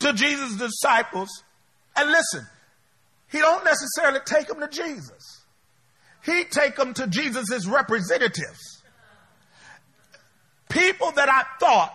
to 0.00 0.12
Jesus' 0.12 0.56
disciples. 0.56 1.28
And 1.96 2.10
listen, 2.10 2.46
he 3.30 3.38
don't 3.38 3.64
necessarily 3.64 4.20
take 4.24 4.48
them 4.48 4.60
to 4.60 4.68
Jesus. 4.68 5.44
He 6.24 6.44
take 6.44 6.76
them 6.76 6.94
to 6.94 7.06
Jesus' 7.06 7.66
representatives 7.66 8.79
people 10.70 11.12
that 11.12 11.28
I 11.28 11.42
thought 11.58 11.94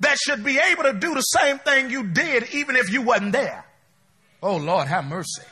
that 0.00 0.18
should 0.18 0.44
be 0.44 0.58
able 0.58 0.82
to 0.84 0.92
do 0.92 1.14
the 1.14 1.20
same 1.20 1.58
thing 1.60 1.90
you 1.90 2.04
did 2.04 2.52
even 2.52 2.76
if 2.76 2.90
you 2.92 3.02
wasn't 3.02 3.32
there. 3.32 3.64
Oh 4.42 4.56
Lord, 4.56 4.88
have 4.88 5.04
mercy. 5.04 5.42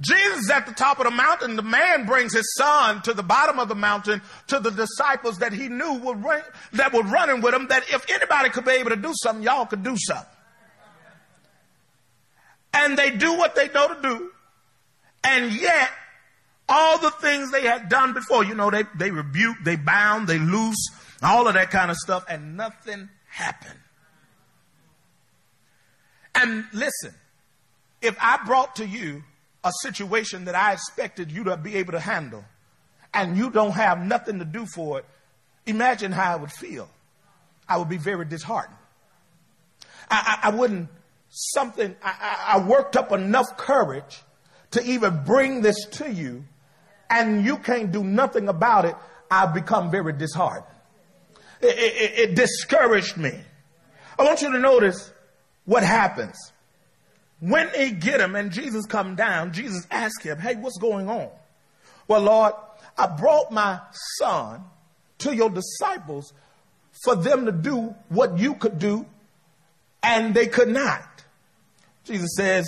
Jesus 0.00 0.50
at 0.50 0.66
the 0.66 0.72
top 0.72 0.98
of 0.98 1.04
the 1.04 1.10
mountain. 1.10 1.56
The 1.56 1.62
man 1.62 2.06
brings 2.06 2.34
his 2.34 2.54
son 2.56 3.02
to 3.02 3.14
the 3.14 3.22
bottom 3.22 3.58
of 3.58 3.68
the 3.68 3.74
mountain 3.74 4.20
to 4.48 4.58
the 4.58 4.70
disciples 4.70 5.38
that 5.38 5.52
he 5.52 5.68
knew 5.68 5.94
would 5.94 6.22
run, 6.22 6.42
that 6.72 6.92
were 6.92 7.02
running 7.02 7.40
with 7.40 7.54
him. 7.54 7.68
That 7.68 7.84
if 7.88 8.04
anybody 8.10 8.50
could 8.50 8.64
be 8.64 8.72
able 8.72 8.90
to 8.90 8.96
do 8.96 9.12
something, 9.22 9.44
y'all 9.44 9.66
could 9.66 9.82
do 9.82 9.96
something. 9.96 10.26
and 12.74 12.98
they 12.98 13.10
do 13.10 13.34
what 13.34 13.54
they 13.54 13.68
know 13.68 13.94
to 13.94 14.02
do, 14.02 14.30
and 15.22 15.52
yet 15.52 15.90
all 16.68 16.98
the 16.98 17.10
things 17.10 17.50
they 17.50 17.62
had 17.62 17.88
done 17.88 18.14
before, 18.14 18.44
you 18.44 18.54
know, 18.54 18.70
they, 18.70 18.84
they 18.96 19.10
rebuke, 19.10 19.56
they 19.64 19.76
bound, 19.76 20.28
they 20.28 20.38
loose, 20.38 20.88
all 21.22 21.46
of 21.46 21.54
that 21.54 21.70
kind 21.70 21.90
of 21.90 21.96
stuff, 21.96 22.24
and 22.28 22.56
nothing 22.56 23.08
happened. 23.28 23.78
And 26.34 26.64
listen, 26.72 27.14
if 28.00 28.16
I 28.20 28.42
brought 28.46 28.76
to 28.76 28.86
you 28.86 29.22
a 29.64 29.72
situation 29.82 30.46
that 30.46 30.54
I 30.54 30.72
expected 30.72 31.30
you 31.30 31.44
to 31.44 31.56
be 31.56 31.76
able 31.76 31.92
to 31.92 32.00
handle, 32.00 32.44
and 33.14 33.36
you 33.36 33.50
don't 33.50 33.72
have 33.72 34.04
nothing 34.04 34.38
to 34.38 34.44
do 34.44 34.66
for 34.74 34.98
it, 34.98 35.04
imagine 35.66 36.12
how 36.12 36.32
I 36.32 36.36
would 36.36 36.52
feel. 36.52 36.88
I 37.68 37.76
would 37.76 37.88
be 37.88 37.98
very 37.98 38.24
disheartened. 38.24 38.76
I, 40.10 40.40
I, 40.42 40.48
I 40.48 40.50
wouldn't, 40.56 40.88
something, 41.28 41.94
I, 42.02 42.54
I 42.54 42.66
worked 42.66 42.96
up 42.96 43.12
enough 43.12 43.56
courage 43.56 44.22
to 44.72 44.82
even 44.82 45.22
bring 45.24 45.60
this 45.60 45.84
to 45.92 46.10
you, 46.10 46.44
and 47.12 47.44
you 47.44 47.58
can't 47.58 47.92
do 47.92 48.02
nothing 48.02 48.48
about 48.48 48.86
it. 48.86 48.96
I've 49.30 49.52
become 49.52 49.90
very 49.90 50.14
disheartened. 50.14 50.64
It, 51.60 51.78
it, 51.78 52.18
it 52.18 52.34
discouraged 52.34 53.18
me. 53.18 53.38
I 54.18 54.24
want 54.24 54.40
you 54.40 54.50
to 54.50 54.58
notice 54.58 55.12
what 55.66 55.82
happens. 55.82 56.36
When 57.40 57.70
they 57.74 57.90
get 57.90 58.20
him 58.20 58.34
and 58.34 58.50
Jesus 58.50 58.86
come 58.86 59.14
down, 59.14 59.52
Jesus 59.52 59.86
asked 59.90 60.22
him, 60.22 60.38
Hey, 60.38 60.54
what's 60.56 60.78
going 60.78 61.08
on? 61.08 61.28
Well, 62.08 62.22
Lord, 62.22 62.54
I 62.96 63.06
brought 63.08 63.52
my 63.52 63.80
son 64.18 64.64
to 65.18 65.34
your 65.34 65.50
disciples 65.50 66.32
for 67.04 67.14
them 67.14 67.46
to 67.46 67.52
do 67.52 67.94
what 68.08 68.38
you 68.38 68.54
could 68.54 68.78
do, 68.78 69.06
and 70.02 70.34
they 70.34 70.46
could 70.46 70.68
not. 70.68 71.24
Jesus 72.04 72.30
says, 72.36 72.66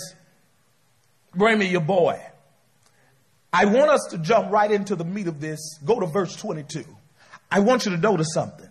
Bring 1.35 1.59
me 1.59 1.67
your 1.67 1.81
boy. 1.81 2.21
I 3.57 3.67
want 3.67 3.89
us 3.89 4.09
to 4.11 4.19
jump 4.19 4.51
right 4.51 4.69
into 4.69 4.97
the 4.97 5.05
meat 5.05 5.29
of 5.29 5.41
this. 5.41 5.79
Go 5.85 6.01
to 6.01 6.07
verse 6.07 6.35
22. 6.35 6.85
I 7.53 7.61
want 7.61 7.85
you 7.85 7.93
to 7.93 7.97
notice 7.97 8.35
something. 8.35 8.69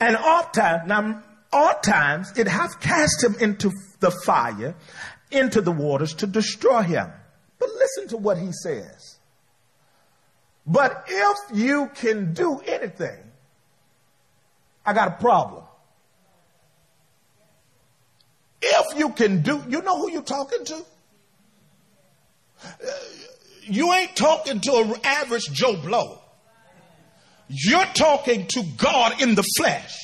And 0.00 0.16
oftentimes, 0.16 0.88
now, 0.88 1.22
oftentimes 1.52 2.38
it 2.38 2.48
hath 2.48 2.80
cast 2.80 3.22
him 3.22 3.34
into 3.38 3.70
the 4.00 4.10
fire, 4.10 4.74
into 5.30 5.60
the 5.60 5.72
waters 5.72 6.14
to 6.14 6.26
destroy 6.26 6.84
him. 6.84 7.12
But 7.58 7.68
listen 7.68 8.08
to 8.08 8.16
what 8.16 8.38
he 8.38 8.50
says. 8.50 9.18
But 10.66 11.04
if 11.08 11.36
you 11.52 11.90
can 11.94 12.32
do 12.32 12.62
anything, 12.64 13.30
I 14.86 14.94
got 14.94 15.08
a 15.08 15.16
problem. 15.22 15.64
If 18.62 18.98
you 18.98 19.10
can 19.10 19.42
do, 19.42 19.62
you 19.68 19.82
know 19.82 19.98
who 19.98 20.10
you're 20.12 20.22
talking 20.22 20.64
to? 20.64 20.76
Uh, 22.64 22.86
you 23.66 23.92
ain't 23.92 24.16
talking 24.16 24.60
to 24.60 24.72
an 24.76 24.94
average 25.04 25.50
Joe 25.52 25.76
Blow. 25.76 26.20
You're 27.48 27.86
talking 27.94 28.46
to 28.46 28.62
God 28.76 29.20
in 29.20 29.34
the 29.34 29.44
flesh. 29.56 29.94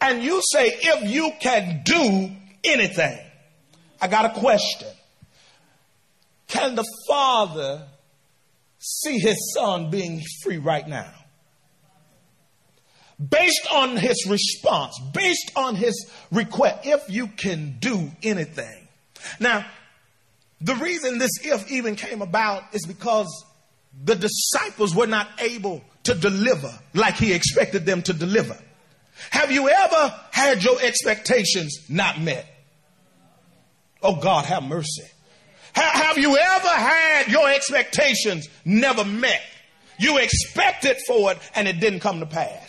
And 0.00 0.22
you 0.22 0.40
say, 0.52 0.68
if 0.80 1.10
you 1.10 1.32
can 1.40 1.82
do 1.84 2.30
anything, 2.62 3.18
I 4.00 4.06
got 4.06 4.36
a 4.36 4.40
question. 4.40 4.88
Can 6.46 6.76
the 6.76 6.84
Father 7.08 7.86
see 8.78 9.18
his 9.18 9.52
son 9.54 9.90
being 9.90 10.22
free 10.42 10.58
right 10.58 10.86
now? 10.86 11.12
Based 13.18 13.66
on 13.74 13.96
his 13.96 14.26
response, 14.28 14.96
based 15.12 15.50
on 15.56 15.74
his 15.74 16.08
request, 16.30 16.86
if 16.86 17.10
you 17.10 17.26
can 17.26 17.78
do 17.80 18.12
anything. 18.22 18.86
Now, 19.40 19.66
the 20.60 20.74
reason 20.76 21.18
this 21.18 21.30
if 21.42 21.70
even 21.70 21.96
came 21.96 22.22
about 22.22 22.62
is 22.72 22.84
because 22.86 23.44
the 24.04 24.14
disciples 24.14 24.94
were 24.94 25.06
not 25.06 25.28
able 25.40 25.82
to 26.04 26.14
deliver 26.14 26.72
like 26.94 27.16
he 27.16 27.32
expected 27.32 27.86
them 27.86 28.02
to 28.02 28.12
deliver. 28.12 28.56
Have 29.30 29.50
you 29.50 29.68
ever 29.68 30.14
had 30.30 30.62
your 30.62 30.80
expectations 30.80 31.88
not 31.88 32.20
met? 32.20 32.46
Oh 34.02 34.16
God, 34.16 34.44
have 34.44 34.62
mercy. 34.62 35.04
Have 35.72 36.18
you 36.18 36.36
ever 36.36 36.68
had 36.68 37.28
your 37.28 37.50
expectations 37.50 38.48
never 38.64 39.04
met? 39.04 39.42
You 39.98 40.18
expected 40.18 40.96
for 41.06 41.32
it 41.32 41.38
and 41.54 41.68
it 41.68 41.80
didn't 41.80 42.00
come 42.00 42.20
to 42.20 42.26
pass. 42.26 42.68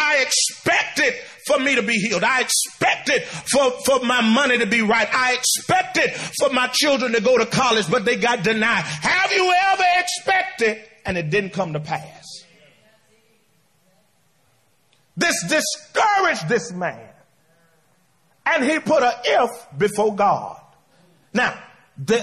I 0.00 0.22
expected 0.22 1.14
for 1.46 1.58
me 1.58 1.74
to 1.74 1.82
be 1.82 1.94
healed. 1.94 2.24
I 2.24 2.40
expected 2.40 3.24
for, 3.24 3.70
for 3.84 4.04
my 4.04 4.22
money 4.22 4.58
to 4.58 4.66
be 4.66 4.80
right. 4.82 5.08
I 5.12 5.34
expected 5.34 6.12
for 6.38 6.50
my 6.50 6.68
children 6.68 7.12
to 7.12 7.20
go 7.20 7.36
to 7.36 7.46
college, 7.46 7.90
but 7.90 8.04
they 8.04 8.16
got 8.16 8.42
denied. 8.42 8.82
Have 8.84 9.32
you 9.32 9.52
ever 9.72 9.84
expected 9.98 10.78
and 11.04 11.18
it 11.18 11.30
didn't 11.30 11.50
come 11.50 11.74
to 11.74 11.80
pass? 11.80 12.24
This 15.16 15.34
discouraged 15.48 16.48
this 16.48 16.72
man. 16.72 17.08
And 18.46 18.64
he 18.64 18.78
put 18.78 19.02
a 19.02 19.12
if 19.24 19.50
before 19.76 20.16
God. 20.16 20.60
Now, 21.34 21.62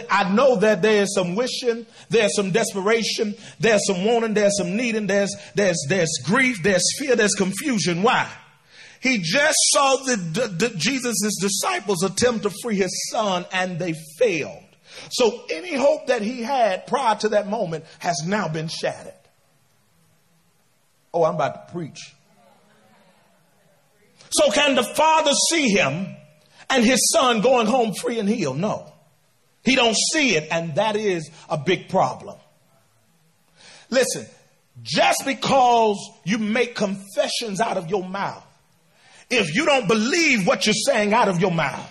I 0.09 0.33
know 0.33 0.55
that 0.57 0.81
there's 0.81 1.13
some 1.13 1.35
wishing, 1.35 1.85
there's 2.09 2.35
some 2.35 2.51
desperation, 2.51 3.35
there's 3.59 3.85
some 3.85 4.05
wanting, 4.05 4.33
there's 4.33 4.57
some 4.57 4.75
needing, 4.75 5.07
there's 5.07 5.35
there's 5.55 5.77
there's 5.87 6.09
grief, 6.23 6.63
there's 6.63 6.83
fear, 6.97 7.15
there's 7.15 7.35
confusion. 7.35 8.01
Why? 8.01 8.29
He 8.99 9.19
just 9.19 9.57
saw 9.71 9.97
the, 9.97 10.15
the, 10.15 10.47
the 10.47 10.69
Jesus' 10.75 11.37
disciples 11.39 12.03
attempt 12.03 12.43
to 12.43 12.49
free 12.63 12.77
his 12.77 13.09
son 13.11 13.45
and 13.51 13.77
they 13.77 13.93
failed. 14.17 14.63
So 15.11 15.43
any 15.51 15.75
hope 15.75 16.07
that 16.07 16.23
he 16.23 16.41
had 16.41 16.87
prior 16.87 17.15
to 17.17 17.29
that 17.29 17.47
moment 17.47 17.85
has 17.99 18.23
now 18.25 18.47
been 18.47 18.67
shattered. 18.67 19.13
Oh, 21.13 21.23
I'm 21.23 21.35
about 21.35 21.67
to 21.67 21.73
preach. 21.73 21.99
So 24.31 24.49
can 24.51 24.75
the 24.75 24.83
father 24.83 25.31
see 25.49 25.69
him 25.69 26.15
and 26.69 26.83
his 26.83 27.11
son 27.13 27.41
going 27.41 27.67
home 27.67 27.93
free 27.93 28.19
and 28.19 28.27
healed? 28.27 28.57
No. 28.57 28.91
He 29.67 29.75
don't 29.75 29.97
see 30.13 30.37
it 30.37 30.47
and 30.49 30.75
that 30.75 30.95
is 30.95 31.29
a 31.49 31.57
big 31.57 31.89
problem. 31.89 32.37
Listen, 33.89 34.25
just 34.81 35.23
because 35.25 35.97
you 36.23 36.37
make 36.37 36.73
confessions 36.73 37.59
out 37.59 37.75
of 37.75 37.89
your 37.89 38.07
mouth, 38.07 38.45
if 39.29 39.53
you 39.53 39.65
don't 39.65 39.85
believe 39.85 40.47
what 40.47 40.65
you're 40.65 40.73
saying 40.73 41.13
out 41.13 41.27
of 41.27 41.41
your 41.41 41.51
mouth, 41.51 41.85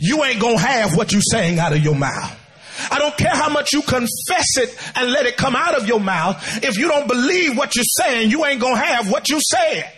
you 0.00 0.24
ain't 0.24 0.40
gonna 0.40 0.58
have 0.58 0.96
what 0.96 1.12
you're 1.12 1.22
saying 1.22 1.60
out 1.60 1.72
of 1.72 1.78
your 1.78 1.94
mouth. 1.94 2.36
I 2.90 2.98
don't 2.98 3.16
care 3.16 3.36
how 3.36 3.50
much 3.50 3.72
you 3.72 3.82
confess 3.82 4.56
it 4.56 4.76
and 4.96 5.12
let 5.12 5.26
it 5.26 5.36
come 5.36 5.54
out 5.54 5.80
of 5.80 5.86
your 5.86 6.00
mouth. 6.00 6.42
If 6.64 6.76
you 6.76 6.88
don't 6.88 7.06
believe 7.06 7.56
what 7.56 7.76
you're 7.76 7.84
saying, 8.00 8.32
you 8.32 8.44
ain't 8.44 8.60
gonna 8.60 8.84
have 8.84 9.08
what 9.08 9.28
you 9.28 9.38
said. 9.40 9.92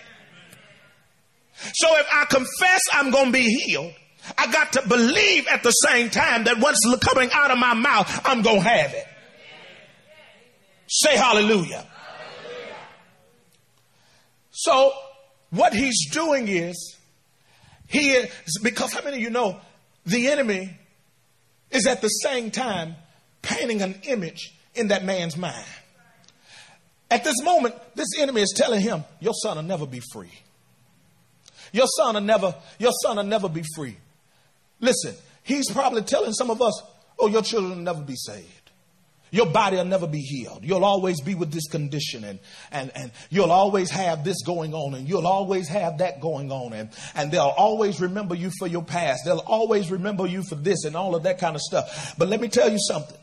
So 1.73 1.89
if 2.01 2.07
I 2.13 2.27
confess 2.27 2.81
I'm 2.93 3.11
to 3.13 3.33
be 3.33 3.45
healed, 3.45 3.95
I 4.39 4.51
got 4.53 4.73
to 4.75 4.89
believe 4.89 5.47
at 5.49 5.63
the 5.63 5.71
same 5.71 6.11
time 6.11 6.45
that 6.45 6.59
what's 6.59 6.81
coming 7.03 7.31
out 7.33 7.51
of 7.51 7.59
my 7.59 7.75
mouth, 7.75 8.21
I'm 8.25 8.43
going 8.43 8.63
to 8.63 8.69
have 8.69 8.95
it. 8.95 9.07
Say 10.89 11.17
hallelujah. 11.17 11.87
So 14.51 14.93
what 15.51 15.73
he's 15.75 16.11
doing 16.11 16.49
is 16.49 16.97
he 17.89 18.13
is 18.13 18.61
because 18.63 18.93
how 18.93 19.03
many 19.03 19.17
of 19.17 19.23
you 19.23 19.31
know 19.31 19.61
the 20.07 20.29
enemy 20.29 20.77
is 21.71 21.87
at 21.87 22.01
the 22.01 22.09
same 22.09 22.51
time 22.51 22.97
painting 23.41 23.83
an 23.83 24.01
image 24.05 24.53
in 24.75 24.89
that 24.89 25.05
man's 25.05 25.37
mind. 25.37 25.67
At 27.11 27.25
this 27.25 27.43
moment, 27.43 27.75
this 27.95 28.09
enemy 28.19 28.41
is 28.41 28.55
telling 28.57 28.81
him, 28.81 29.05
Your 29.21 29.35
son 29.35 29.57
will 29.57 29.65
never 29.65 29.87
be 29.87 30.01
free. 30.13 30.33
Your 31.73 31.87
son 31.99 32.15
will 32.15 32.23
never, 32.23 32.55
your 32.79 32.93
son 33.03 33.17
will 33.17 33.25
never 33.25 33.49
be 33.49 33.63
free. 33.75 33.97
Listen, 34.83 35.15
he's 35.45 35.71
probably 35.71 36.03
telling 36.03 36.33
some 36.33 36.51
of 36.51 36.61
us, 36.61 36.83
oh, 37.19 37.29
your 37.29 37.41
children 37.43 37.77
will 37.77 37.83
never 37.83 38.03
be 38.03 38.17
saved. 38.17 38.63
Your 39.31 39.47
body 39.47 39.79
will 39.79 39.87
never 39.87 40.07
be 40.07 40.21
healed. 40.21 40.63
You'll 40.63 40.85
always 40.85 41.23
be 41.23 41.35
with 41.35 41.51
this 41.51 41.67
condition 41.67 42.23
and, 42.23 42.39
and, 42.71 42.93
and 42.95 43.13
you'll 43.31 43.51
always 43.51 43.91
have 43.91 44.25
this 44.25 44.43
going 44.43 44.75
on 44.75 44.93
and 44.93 45.09
you'll 45.09 45.27
always 45.27 45.69
have 45.69 45.99
that 45.99 46.21
going 46.21 46.53
on 46.53 46.75
and, 46.75 46.91
and 47.15 47.33
they'll 47.33 47.55
always 47.57 47.99
remember 47.99 48.35
you 48.35 48.51
for 48.59 48.67
your 48.67 48.83
past. 48.83 49.23
They'll 49.25 49.39
always 49.39 49.91
remember 49.91 50.27
you 50.27 50.43
for 50.43 50.57
this 50.57 50.85
and 50.85 50.95
all 50.95 51.15
of 51.15 51.23
that 51.23 51.39
kind 51.39 51.57
of 51.57 51.63
stuff. 51.63 52.15
But 52.19 52.29
let 52.29 52.43
me 52.43 52.49
tell 52.49 52.71
you 52.71 52.79
something. 52.79 53.17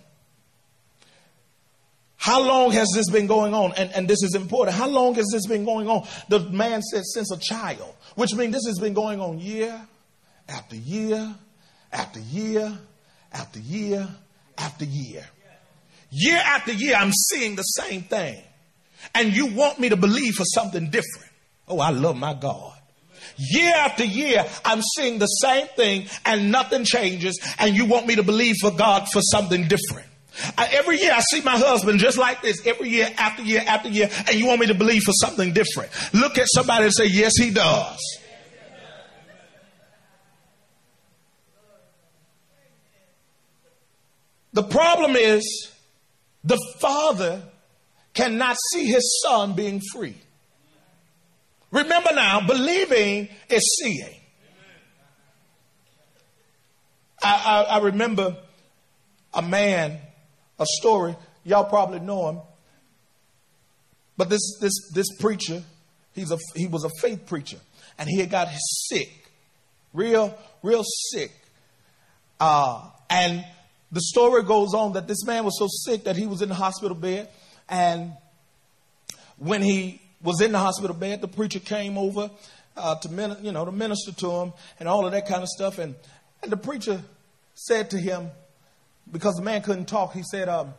How 2.15 2.41
long 2.41 2.71
has 2.71 2.89
this 2.95 3.09
been 3.11 3.27
going 3.27 3.53
on? 3.53 3.73
And, 3.77 3.91
and 3.93 4.07
this 4.07 4.23
is 4.23 4.33
important. 4.33 4.75
How 4.75 4.87
long 4.87 5.13
has 5.13 5.27
this 5.31 5.45
been 5.45 5.63
going 5.63 5.87
on? 5.87 6.07
The 6.27 6.39
man 6.39 6.81
said, 6.81 7.03
since 7.05 7.31
a 7.31 7.37
child, 7.37 7.95
which 8.15 8.33
means 8.33 8.53
this 8.53 8.65
has 8.65 8.79
been 8.79 8.95
going 8.95 9.21
on 9.21 9.37
year 9.39 9.79
after 10.47 10.75
year 10.75 11.35
after 11.91 12.19
year 12.19 12.77
after 13.31 13.59
year 13.59 14.07
after 14.57 14.85
year. 14.85 15.25
Year 16.11 16.41
after 16.43 16.71
year, 16.73 16.95
I'm 16.95 17.11
seeing 17.11 17.55
the 17.55 17.63
same 17.63 18.03
thing. 18.03 18.41
And 19.13 19.35
you 19.35 19.47
want 19.47 19.79
me 19.79 19.89
to 19.89 19.95
believe 19.95 20.35
for 20.35 20.43
something 20.45 20.89
different. 20.89 21.31
Oh, 21.67 21.79
I 21.79 21.91
love 21.91 22.17
my 22.17 22.33
God. 22.33 22.73
Year 23.37 23.73
after 23.75 24.03
year, 24.03 24.43
I'm 24.65 24.81
seeing 24.81 25.19
the 25.19 25.27
same 25.27 25.67
thing 25.67 26.07
and 26.25 26.51
nothing 26.51 26.83
changes, 26.83 27.39
and 27.57 27.75
you 27.75 27.85
want 27.85 28.07
me 28.07 28.15
to 28.15 28.23
believe 28.23 28.55
for 28.59 28.71
God 28.71 29.07
for 29.09 29.21
something 29.21 29.67
different. 29.67 30.07
I, 30.57 30.67
every 30.71 30.99
year 30.99 31.11
I 31.13 31.21
see 31.21 31.41
my 31.41 31.57
husband 31.57 31.99
just 31.99 32.17
like 32.17 32.41
this, 32.41 32.65
every 32.65 32.89
year 32.89 33.09
after 33.17 33.43
year 33.43 33.63
after 33.65 33.89
year, 33.89 34.09
and 34.27 34.35
you 34.35 34.47
want 34.47 34.59
me 34.59 34.67
to 34.67 34.73
believe 34.73 35.03
for 35.03 35.13
something 35.13 35.53
different. 35.53 35.91
Look 36.13 36.37
at 36.37 36.47
somebody 36.53 36.85
and 36.85 36.93
say, 36.93 37.05
Yes, 37.05 37.37
he 37.37 37.51
does. 37.51 37.99
The 44.53 44.63
problem 44.63 45.15
is 45.15 45.71
the 46.43 46.59
father 46.79 47.43
cannot 48.13 48.57
see 48.71 48.87
his 48.87 49.21
son 49.23 49.53
being 49.53 49.81
free. 49.93 50.15
Remember 51.71 52.09
now, 52.13 52.45
believing 52.45 53.29
is 53.49 53.79
seeing. 53.81 54.15
I, 57.21 57.65
I, 57.69 57.75
I 57.75 57.79
remember 57.79 58.37
a 59.33 59.41
man, 59.41 59.99
a 60.59 60.65
story, 60.65 61.15
y'all 61.43 61.65
probably 61.65 61.99
know 61.99 62.29
him. 62.29 62.39
But 64.17 64.29
this, 64.29 64.57
this, 64.59 64.73
this 64.93 65.15
preacher, 65.19 65.61
he's 66.13 66.31
a, 66.31 66.37
he 66.55 66.67
was 66.67 66.83
a 66.83 66.89
faith 67.01 67.25
preacher, 67.25 67.59
and 67.97 68.09
he 68.09 68.19
had 68.19 68.31
got 68.31 68.49
sick, 68.87 69.31
real, 69.93 70.37
real 70.63 70.83
sick. 71.11 71.31
Uh, 72.39 72.89
and 73.09 73.45
the 73.91 74.01
story 74.01 74.43
goes 74.43 74.73
on 74.73 74.93
that 74.93 75.07
this 75.07 75.25
man 75.25 75.43
was 75.43 75.57
so 75.57 75.67
sick 75.67 76.03
that 76.03 76.15
he 76.15 76.27
was 76.27 76.41
in 76.41 76.49
the 76.49 76.55
hospital 76.55 76.95
bed. 76.95 77.29
And 77.67 78.13
when 79.37 79.61
he 79.61 80.01
was 80.21 80.41
in 80.41 80.51
the 80.51 80.59
hospital 80.59 80.95
bed, 80.95 81.21
the 81.21 81.27
preacher 81.27 81.59
came 81.59 81.97
over 81.97 82.29
uh, 82.77 82.95
to, 82.95 83.37
you 83.41 83.51
know, 83.51 83.65
to 83.65 83.71
minister 83.71 84.11
to 84.11 84.31
him 84.31 84.53
and 84.79 84.87
all 84.87 85.05
of 85.05 85.11
that 85.11 85.27
kind 85.27 85.41
of 85.41 85.49
stuff. 85.49 85.79
And, 85.79 85.95
and 86.43 86.51
the 86.51 86.57
preacher 86.57 87.01
said 87.55 87.89
to 87.91 87.97
him, 87.97 88.29
because 89.11 89.35
the 89.35 89.41
man 89.41 89.61
couldn't 89.61 89.87
talk, 89.87 90.13
he 90.13 90.21
said, 90.23 90.49
um, 90.49 90.73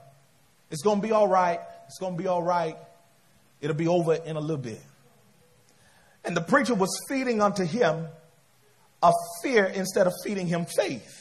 It's 0.70 0.82
going 0.82 1.00
to 1.00 1.06
be 1.06 1.12
all 1.12 1.26
right. 1.26 1.60
It's 1.86 1.98
going 1.98 2.16
to 2.16 2.22
be 2.22 2.28
all 2.28 2.42
right. 2.42 2.76
It'll 3.60 3.76
be 3.76 3.88
over 3.88 4.14
in 4.14 4.36
a 4.36 4.40
little 4.40 4.56
bit. 4.56 4.80
And 6.24 6.36
the 6.36 6.40
preacher 6.40 6.74
was 6.74 6.90
feeding 7.08 7.42
unto 7.42 7.64
him 7.64 8.06
a 9.02 9.12
fear 9.42 9.64
instead 9.64 10.06
of 10.06 10.12
feeding 10.24 10.46
him 10.46 10.66
faith. 10.66 11.19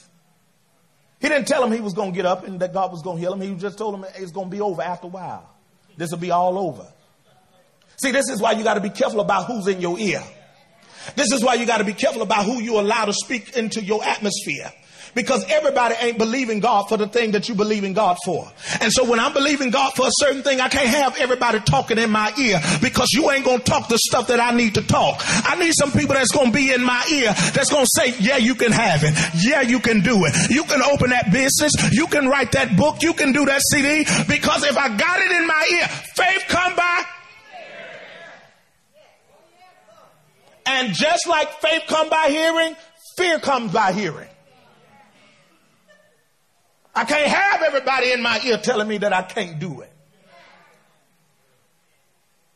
He 1.20 1.28
didn't 1.28 1.48
tell 1.48 1.64
him 1.64 1.72
he 1.72 1.82
was 1.82 1.94
going 1.94 2.12
to 2.12 2.16
get 2.16 2.26
up 2.26 2.46
and 2.46 2.60
that 2.62 2.74
God 2.74 2.92
was 2.92 3.02
going 3.02 3.18
to 3.18 3.22
heal 3.22 3.34
him. 3.34 3.42
He 3.42 3.54
just 3.56 3.78
told 3.78 3.96
him 3.96 4.06
it's 4.16 4.32
going 4.32 4.50
to 4.50 4.56
be 4.56 4.62
over 4.62 4.82
after 4.82 5.08
a 5.08 5.10
while. 5.10 5.50
This 5.98 6.12
will 6.12 6.20
be 6.20 6.32
all 6.32 6.58
over. 6.58 6.88
See, 7.98 8.12
this 8.12 8.30
is 8.30 8.42
why 8.42 8.54
you 8.54 8.64
got 8.64 8.76
to 8.76 8.82
be 8.82 8.90
careful 8.90 9.20
about 9.20 9.46
who's 9.46 9.68
in 9.68 9.82
your 9.82 10.00
ear. 10.00 10.24
This 11.16 11.32
is 11.34 11.44
why 11.44 11.56
you 11.56 11.66
got 11.66 11.80
to 11.80 11.84
be 11.84 11.94
careful 11.94 12.22
about 12.22 12.46
who 12.46 12.62
you 12.62 12.80
allow 12.80 13.06
to 13.06 13.14
speak 13.14 13.58
into 13.58 13.84
your 13.84 14.04
atmosphere 14.04 14.72
because 15.16 15.46
everybody 15.50 15.96
ain't 16.02 16.18
believing 16.18 16.60
God 16.60 16.88
for 16.90 16.98
the 16.98 17.08
thing 17.08 17.32
that 17.32 17.50
you 17.50 17.56
believe 17.56 17.84
in 17.84 17.94
God 17.94 18.18
for. 18.26 18.52
And 18.82 18.92
so 18.92 19.04
when 19.04 19.20
I'm 19.20 19.34
believing 19.34 19.70
God 19.70 19.94
for 19.94 20.08
a 20.08 20.12
certain 20.20 20.44
thing, 20.44 20.62
I 20.62 20.70
can't 20.70 20.88
have 20.90 21.18
everybody 21.18 21.60
talking 21.60 21.98
in 21.98 22.10
my 22.10 22.34
ear 22.38 22.60
because 22.82 23.10
you 23.14 23.30
ain't 23.32 23.46
going 23.46 23.60
to 23.60 23.64
talk 23.64 23.88
the 23.88 23.98
stuff 23.98 24.28
that 24.28 24.40
I 24.40 24.52
need 24.52 24.76
to 24.76 24.82
talk. 24.82 25.22
I 25.46 25.56
need 25.60 25.74
some 25.78 25.92
people 25.92 26.16
that's 26.16 26.32
going 26.32 26.52
to 26.52 26.56
be 26.56 26.74
in 26.74 26.84
my 26.84 27.06
ear 27.12 27.34
that's 27.54 27.70
going 27.70 27.86
to 27.86 27.92
say, 27.96 28.16
yeah, 28.20 28.38
you 28.38 28.56
can 28.56 28.72
have 28.72 29.04
it. 29.04 29.14
Yeah, 29.36 29.62
you 29.62 29.80
can 29.80 30.02
do 30.02 30.26
it. 30.26 30.50
You 30.50 30.64
can 30.64 30.82
open 30.82 31.12
that 31.12 31.32
business. 31.32 31.74
You 31.92 32.08
can 32.08 32.28
write 32.28 32.52
that 32.54 32.76
book. 32.76 33.02
You 33.02 33.14
can 33.14 33.32
do 33.32 33.46
that 33.46 33.62
CD 33.72 34.06
because 34.28 34.64
if 34.64 34.78
I 34.78 34.96
got 34.96 35.20
it 35.20 35.32
in 35.32 35.48
my 35.48 35.68
ear, 35.72 35.88
faith 36.16 36.44
come 36.48 36.76
by 36.76 37.04
And 40.70 40.94
just 40.94 41.28
like 41.28 41.50
faith 41.62 41.84
come 41.88 42.10
by 42.10 42.28
hearing, 42.30 42.76
fear 43.18 43.40
comes 43.40 43.74
by 43.74 43.92
hearing. 43.92 44.30
I 47.00 47.06
can't 47.06 47.32
have 47.32 47.62
everybody 47.62 48.12
in 48.12 48.22
my 48.22 48.42
ear 48.44 48.58
telling 48.58 48.86
me 48.86 48.98
that 48.98 49.14
I 49.14 49.22
can't 49.22 49.58
do 49.58 49.80
it. 49.80 49.92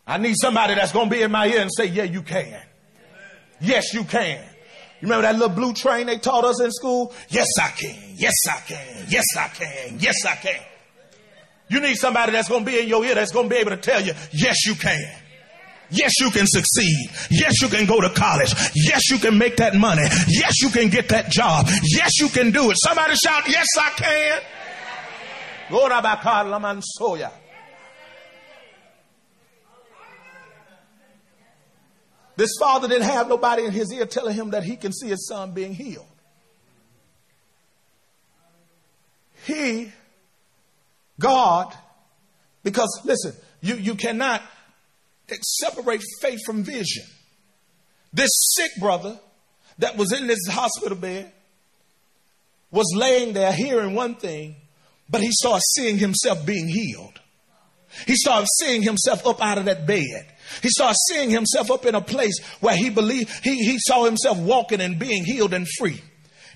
I 0.06 0.18
need 0.18 0.36
somebody 0.36 0.76
that's 0.76 0.92
going 0.92 1.10
to 1.10 1.16
be 1.16 1.22
in 1.22 1.32
my 1.32 1.48
ear 1.48 1.62
and 1.62 1.70
say, 1.74 1.86
yeah, 1.86 2.04
you 2.04 2.24
can. 2.24 2.62
Yes, 3.62 3.94
you 3.94 4.04
can. 4.04 4.44
You 5.00 5.08
remember 5.08 5.22
that 5.22 5.36
little 5.36 5.56
blue 5.56 5.72
train 5.74 6.08
they 6.08 6.18
taught 6.18 6.44
us 6.44 6.60
in 6.60 6.72
school? 6.72 7.14
Yes, 7.30 7.48
I 7.58 7.70
can. 7.70 7.96
Yes, 8.16 8.34
I 8.50 8.60
can. 8.68 9.06
Yes, 9.08 9.24
I 9.38 9.48
can. 9.48 10.00
Yes, 10.00 10.26
I 10.26 10.36
can. 10.36 10.62
You 11.70 11.80
need 11.80 11.96
somebody 11.96 12.34
that's 12.34 12.50
going 12.50 12.66
to 12.66 12.70
be 12.70 12.82
in 12.82 12.90
your 12.90 13.06
ear 13.06 13.16
that's 13.16 13.32
going 13.32 13.48
to 13.48 13.56
be 13.56 13.62
able 13.62 13.72
to 13.72 13.78
tell 13.78 14.02
you, 14.02 14.12
yes, 14.34 14.66
you 14.66 14.76
can. 14.76 15.00
Yes, 15.94 16.14
you 16.20 16.32
can 16.32 16.46
succeed. 16.48 17.10
Yes, 17.30 17.62
you 17.62 17.70
can 17.70 17.86
go 17.86 18.02
to 18.02 18.10
college. 18.10 18.54
Yes, 18.76 19.10
you 19.10 19.20
can 19.20 19.38
make 19.38 19.58
that 19.58 19.76
money. 19.76 20.04
Yes, 20.28 20.62
you 20.62 20.70
can 20.70 20.90
get 20.90 21.10
that 21.10 21.30
job. 21.30 21.68
Yes, 21.84 22.12
you 22.20 22.30
can 22.30 22.52
do 22.52 22.72
it. 22.72 22.78
Somebody 22.84 23.16
shout, 23.16 23.48
Yes, 23.48 23.68
I 23.80 23.90
can. 23.92 24.42
This 32.36 32.50
father 32.60 32.88
didn't 32.88 33.08
have 33.08 33.30
nobody 33.30 33.66
in 33.66 33.72
his 33.72 33.94
ear 33.94 34.06
telling 34.06 34.34
him 34.36 34.52
that 34.52 34.64
he 34.64 34.76
can 34.76 34.92
see 34.92 35.08
his 35.08 35.28
son 35.28 35.52
being 35.52 35.74
healed. 35.74 36.08
He, 39.46 39.92
God, 41.20 41.74
because 42.64 43.02
listen, 43.04 43.34
you, 43.62 43.76
you 43.76 43.96
cannot 43.96 44.42
separate 45.42 46.02
faith 46.22 46.40
from 46.46 46.64
vision. 46.64 47.06
This 48.12 48.30
sick 48.56 48.72
brother 48.80 49.20
that 49.80 49.98
was 49.98 50.12
in 50.12 50.28
this 50.28 50.40
hospital 50.48 50.98
bed 50.98 51.32
was 52.72 52.92
laying 52.96 53.34
there 53.34 53.52
hearing 53.52 53.96
one 53.96 54.16
thing, 54.16 54.56
but 55.10 55.22
he 55.22 55.30
started 55.32 55.64
seeing 55.76 55.98
himself 55.98 56.46
being 56.46 56.68
healed. 56.68 57.20
He 58.08 58.16
started 58.16 58.48
seeing 58.60 58.82
himself 58.82 59.26
up 59.28 59.42
out 59.42 59.58
of 59.60 59.66
that 59.66 59.86
bed. 59.86 60.28
He 60.62 60.70
started 60.70 60.98
seeing 61.10 61.30
himself 61.30 61.72
up 61.72 61.86
in 61.86 61.96
a 61.96 62.02
place 62.02 62.40
where 62.60 62.76
he 62.76 62.90
believed 62.90 63.30
he, 63.44 63.56
he 63.64 63.78
saw 63.80 64.06
himself 64.06 64.38
walking 64.38 64.82
and 64.82 64.98
being 65.00 65.24
healed 65.24 65.54
and 65.54 65.68
free. 65.78 66.02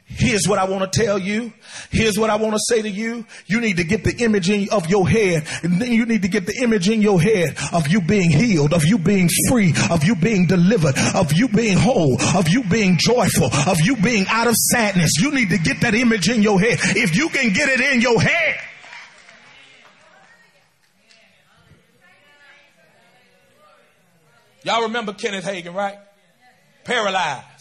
Here's 0.10 0.48
what 0.48 0.58
I 0.58 0.63
want 0.65 0.91
to 0.91 1.04
tell 1.04 1.20
you. 1.20 1.52
Here's 1.91 2.17
what 2.17 2.30
I 2.30 2.38
want 2.38 2.54
to 2.54 2.60
say 2.70 2.82
to 2.82 2.89
you. 2.89 3.26
You 3.46 3.60
need 3.60 3.78
to 3.78 3.84
get 3.84 4.06
the 4.06 4.15
image 4.24 4.50
in, 4.50 4.70
of 4.72 4.89
your 4.89 5.08
head. 5.08 5.46
And 5.63 5.82
then 5.82 5.91
you 5.91 6.06
need 6.06 6.22
to 6.22 6.30
get 6.30 6.46
the 6.46 6.58
image 6.62 6.89
in 6.89 7.02
your 7.02 7.22
head 7.22 7.58
of 7.74 7.88
you 7.89 8.00
being 8.00 8.30
healed, 8.30 8.74
of 8.74 8.86
you 8.86 8.98
being 8.98 9.30
free, 9.50 9.74
of 9.91 10.06
you 10.06 10.15
being 10.15 10.48
delivered, 10.48 10.98
of 11.13 11.34
you 11.34 11.50
being 11.50 11.78
whole, 11.78 12.17
of 12.36 12.48
you 12.48 12.63
being 12.63 12.98
joyful, 12.98 13.54
of 13.70 13.82
you 13.82 13.98
being 13.98 14.26
out 14.30 14.48
of 14.48 14.56
sadness. 14.56 15.12
You 15.20 15.32
need 15.32 15.50
to 15.50 15.58
get 15.58 15.82
that 15.82 15.93
image 15.93 16.30
in 16.30 16.41
your 16.41 16.60
head. 16.60 16.80
If 16.82 17.15
you 17.15 17.28
can 17.28 17.52
get 17.52 17.67
it 17.70 17.82
in 17.82 18.02
your 18.02 18.22
head, 18.22 18.58
Y'all 24.63 24.82
remember 24.82 25.13
Kenneth 25.13 25.46
Hagin, 25.46 25.74
right? 25.74 25.98
Paralyzed. 26.84 27.57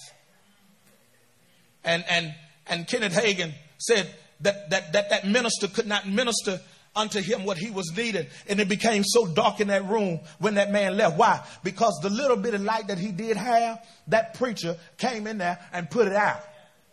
And, 1.86 2.04
and, 2.10 2.34
and 2.66 2.86
Kenneth 2.86 3.14
Hagin 3.14 3.52
said 3.78 4.10
that, 4.40 4.70
that, 4.70 4.92
that 4.92 5.10
that 5.10 5.26
minister 5.26 5.68
could 5.68 5.86
not 5.86 6.06
minister 6.06 6.60
unto 6.94 7.20
him 7.20 7.44
what 7.44 7.56
he 7.56 7.70
was 7.70 7.92
needed. 7.96 8.28
And 8.48 8.58
it 8.58 8.68
became 8.68 9.04
so 9.04 9.26
dark 9.26 9.60
in 9.60 9.68
that 9.68 9.86
room 9.86 10.20
when 10.38 10.54
that 10.54 10.72
man 10.72 10.96
left. 10.96 11.16
Why? 11.16 11.42
Because 11.62 11.98
the 12.02 12.10
little 12.10 12.36
bit 12.36 12.54
of 12.54 12.62
light 12.62 12.88
that 12.88 12.98
he 12.98 13.12
did 13.12 13.36
have, 13.36 13.86
that 14.08 14.34
preacher 14.34 14.76
came 14.98 15.26
in 15.26 15.38
there 15.38 15.58
and 15.72 15.88
put 15.88 16.08
it 16.08 16.14
out, 16.14 16.42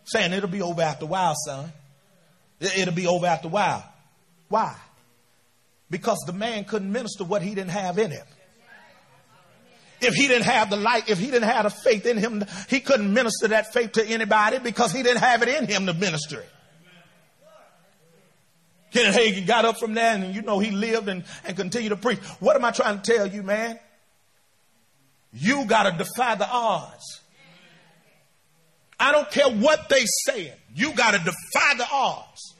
saying 0.04 0.32
it'll 0.32 0.48
be 0.48 0.62
over 0.62 0.80
after 0.80 1.06
a 1.06 1.08
while, 1.08 1.34
son. 1.44 1.72
It'll 2.60 2.94
be 2.94 3.06
over 3.06 3.26
after 3.26 3.48
a 3.48 3.50
while. 3.50 3.84
Why? 4.48 4.76
Because 5.90 6.22
the 6.26 6.32
man 6.32 6.64
couldn't 6.64 6.90
minister 6.90 7.24
what 7.24 7.42
he 7.42 7.54
didn't 7.54 7.70
have 7.70 7.98
in 7.98 8.12
him 8.12 8.24
if 10.04 10.14
he 10.14 10.28
didn't 10.28 10.44
have 10.44 10.70
the 10.70 10.76
light, 10.76 11.08
if 11.08 11.18
he 11.18 11.26
didn't 11.26 11.48
have 11.48 11.64
the 11.64 11.70
faith 11.70 12.06
in 12.06 12.16
him, 12.16 12.44
he 12.68 12.80
couldn't 12.80 13.12
minister 13.12 13.48
that 13.48 13.72
faith 13.72 13.92
to 13.92 14.06
anybody 14.06 14.58
because 14.58 14.92
he 14.92 15.02
didn't 15.02 15.20
have 15.20 15.42
it 15.42 15.48
in 15.48 15.66
him 15.66 15.86
to 15.86 15.94
minister 15.94 16.40
it. 16.40 16.50
Kenneth 18.92 19.16
Hagin 19.16 19.46
got 19.46 19.64
up 19.64 19.78
from 19.78 19.94
there 19.94 20.14
and 20.14 20.34
you 20.34 20.42
know 20.42 20.60
he 20.60 20.70
lived 20.70 21.08
and, 21.08 21.24
and 21.44 21.56
continued 21.56 21.90
to 21.90 21.96
preach. 21.96 22.20
What 22.38 22.54
am 22.54 22.64
I 22.64 22.70
trying 22.70 23.00
to 23.00 23.12
tell 23.12 23.26
you, 23.26 23.42
man? 23.42 23.78
You 25.32 25.64
got 25.64 25.90
to 25.90 25.98
defy 25.98 26.36
the 26.36 26.48
odds. 26.48 27.20
I 29.00 29.10
don't 29.10 29.28
care 29.28 29.48
what 29.48 29.88
they 29.88 30.04
say. 30.26 30.54
You 30.74 30.92
got 30.92 31.10
to 31.10 31.18
defy 31.18 31.74
the 31.76 31.86
odds. 31.92 32.54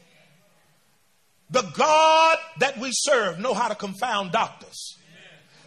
The 1.50 1.62
God 1.62 2.38
that 2.58 2.78
we 2.78 2.88
serve 2.90 3.38
know 3.38 3.54
how 3.54 3.68
to 3.68 3.76
confound 3.76 4.32
doctors 4.32 4.96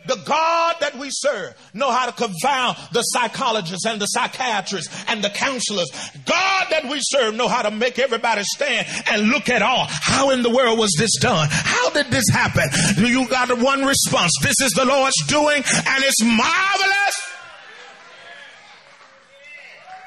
the 0.07 0.15
God 0.25 0.75
that 0.79 0.97
we 0.97 1.09
serve 1.11 1.55
know 1.73 1.91
how 1.91 2.05
to 2.05 2.11
confound 2.11 2.77
the 2.91 3.01
psychologists 3.01 3.85
and 3.85 4.01
the 4.01 4.05
psychiatrists 4.05 5.05
and 5.07 5.23
the 5.23 5.29
counselors. 5.29 5.89
God 6.25 6.67
that 6.71 6.85
we 6.89 6.99
serve 7.01 7.35
know 7.35 7.47
how 7.47 7.61
to 7.61 7.71
make 7.71 7.99
everybody 7.99 8.43
stand 8.43 8.87
and 9.09 9.29
look 9.29 9.49
at 9.49 9.61
all. 9.61 9.85
How 9.89 10.31
in 10.31 10.43
the 10.43 10.49
world 10.49 10.79
was 10.79 10.93
this 10.97 11.11
done? 11.19 11.47
How 11.51 11.89
did 11.91 12.07
this 12.07 12.25
happen? 12.31 12.63
You 12.97 13.27
got 13.27 13.49
one 13.59 13.85
response. 13.85 14.31
This 14.41 14.55
is 14.61 14.71
the 14.71 14.85
Lord's 14.85 15.15
doing 15.27 15.57
and 15.57 16.03
it's 16.03 16.23
marvelous. 16.23 17.33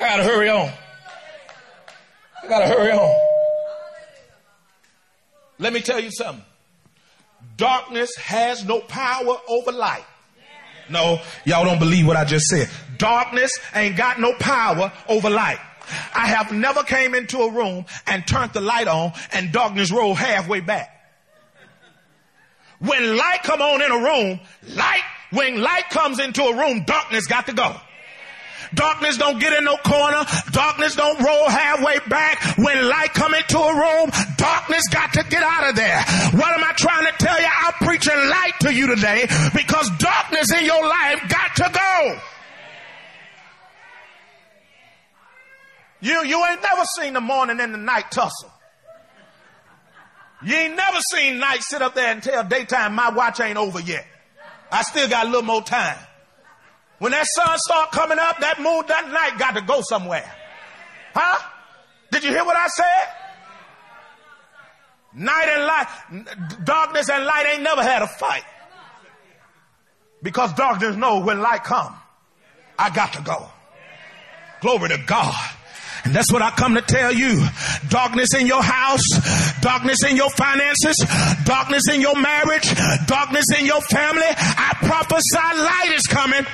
I 0.01 0.09
gotta 0.09 0.25
hurry 0.25 0.49
on. 0.49 0.73
I 2.43 2.49
gotta 2.49 2.67
hurry 2.67 2.93
on. 2.93 3.27
Let 5.59 5.75
me 5.75 5.81
tell 5.81 6.01
you 6.01 6.11
something. 6.11 6.45
Darkness 7.61 8.16
has 8.16 8.64
no 8.64 8.81
power 8.81 9.37
over 9.46 9.70
light. 9.70 10.07
No, 10.88 11.20
y'all 11.44 11.66
don't 11.66 11.79
believe 11.79 12.07
what 12.07 12.16
I 12.16 12.25
just 12.25 12.46
said. 12.46 12.70
Darkness 12.96 13.53
ain't 13.75 13.99
got 13.99 14.18
no 14.18 14.33
power 14.40 14.90
over 15.07 15.29
light. 15.29 15.59
I 16.14 16.27
have 16.27 16.53
never 16.53 16.83
came 16.85 17.14
into 17.14 17.38
a 17.40 17.53
room 17.53 17.85
and 18.07 18.27
turned 18.27 18.55
the 18.55 18.62
light 18.62 18.88
on 18.88 19.12
and 19.33 19.53
darkness 19.53 19.92
rolled 19.92 20.16
halfway 20.16 20.61
back. 20.61 20.88
When 22.79 23.18
light 23.18 23.42
come 23.42 23.61
on 23.61 23.83
in 23.83 23.92
a 23.92 23.99
room, 23.99 24.40
light, 24.75 25.03
when 25.31 25.61
light 25.61 25.90
comes 25.90 26.18
into 26.18 26.42
a 26.42 26.57
room, 26.57 26.85
darkness 26.85 27.27
got 27.27 27.46
to 27.49 27.53
go. 27.53 27.77
Darkness 28.75 29.17
don't 29.17 29.39
get 29.39 29.53
in 29.57 29.65
no 29.65 29.77
corner. 29.79 30.25
Darkness 30.53 30.95
don't 30.95 31.21
roll 31.21 31.49
halfway 31.49 31.99
back. 32.09 32.57
When 32.59 32.89
light 32.89 33.13
come 33.15 33.35
into 33.35 33.59
a 33.59 33.75
room, 33.75 34.11
darkness 34.37 34.83
got 34.91 35.13
to 35.15 35.25
get 35.29 35.43
out 35.43 35.71
of 35.71 35.77
there. 35.77 36.01
What 36.39 36.55
am 36.55 36.65
I 36.65 36.73
trying 36.77 37.07
to 37.07 37.13
tell 37.19 37.41
you? 37.41 37.47
I'm 37.47 37.73
preaching 37.87 38.15
light 38.15 38.55
to 38.61 38.73
you 38.73 38.95
today 38.95 39.27
because 39.55 39.91
darkness 39.99 40.53
in 40.53 40.65
your 40.65 40.87
life 40.87 41.29
got 41.29 41.57
to 41.57 41.71
go. 41.73 42.19
You, 46.03 46.25
you 46.25 46.47
ain't 46.47 46.63
never 46.63 46.83
seen 46.99 47.13
the 47.13 47.21
morning 47.21 47.61
and 47.61 47.75
the 47.75 47.79
night 47.79 48.11
tussle. 48.11 48.51
You 50.43 50.55
ain't 50.55 50.77
never 50.77 50.99
seen 51.13 51.39
night 51.39 51.63
sit 51.63 51.83
up 51.83 51.95
there 51.95 52.11
and 52.11 52.23
tell 52.23 52.43
daytime 52.45 52.95
my 52.95 53.11
watch 53.11 53.41
ain't 53.41 53.59
over 53.59 53.81
yet. 53.81 54.07
I 54.73 54.83
still 54.83 55.09
got 55.09 55.27
a 55.27 55.29
little 55.29 55.43
more 55.43 55.63
time. 55.63 55.99
When 57.01 57.13
that 57.13 57.27
sun 57.35 57.59
start 57.59 57.93
coming 57.93 58.19
up, 58.19 58.41
that 58.41 58.61
moon, 58.61 58.85
that 58.89 59.09
night 59.09 59.39
got 59.39 59.55
to 59.55 59.63
go 59.63 59.81
somewhere. 59.81 60.31
Huh? 61.15 61.39
Did 62.13 62.25
you 62.25 62.31
hear 62.31 62.45
what 62.45 62.57
I 62.57 62.67
said? 62.67 63.09
Night 65.15 65.49
and 65.49 65.65
light, 65.65 66.65
darkness 66.65 67.09
and 67.09 67.25
light 67.25 67.47
ain't 67.47 67.63
never 67.63 67.83
had 67.83 68.03
a 68.03 68.07
fight. 68.07 68.45
Because 70.23 70.53
darkness 70.53 70.95
know 70.97 71.21
when 71.21 71.41
light 71.41 71.65
come, 71.65 71.97
I 72.79 72.91
got 72.91 73.15
to 73.15 73.23
go. 73.23 73.49
Glory 74.61 74.91
to 74.91 74.99
God. 74.99 75.35
And 76.05 76.15
that's 76.15 76.31
what 76.31 76.43
I 76.43 76.51
come 76.51 76.75
to 76.75 76.83
tell 76.83 77.13
you. 77.13 77.43
Darkness 77.89 78.29
in 78.39 78.47
your 78.47 78.63
house, 78.63 79.03
darkness 79.63 80.05
in 80.05 80.17
your 80.17 80.31
finances, 80.31 80.97
darkness 81.45 81.83
in 81.93 82.03
your 82.03 82.21
marriage, 82.21 82.69
darkness 83.07 83.47
in 83.59 83.65
your 83.65 83.81
family. 83.81 84.29
I 84.29 84.77
prophesy 84.81 85.59
light 85.59 85.93
is 85.95 86.03
coming. 86.03 86.47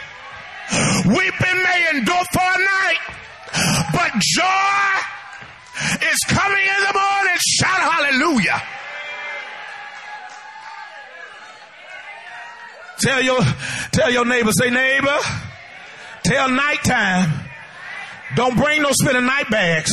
Weeping 1.06 1.62
may 1.62 1.86
endure 1.94 2.24
for 2.32 2.42
a 2.42 2.58
night, 2.58 2.98
but 3.92 4.12
joy 4.20 4.96
is 6.10 6.18
coming 6.28 6.64
in 6.64 6.80
the 6.86 6.92
morning. 6.92 7.38
Shout 7.38 7.78
hallelujah. 7.78 8.62
Tell 12.98 13.22
your, 13.22 13.40
tell 13.92 14.10
your 14.10 14.24
neighbor, 14.24 14.50
say 14.52 14.70
neighbor, 14.70 15.18
tell 16.24 16.48
nighttime, 16.48 17.30
don't 18.34 18.56
bring 18.56 18.82
no 18.82 18.88
spinning 18.92 19.26
night 19.26 19.50
bags. 19.50 19.92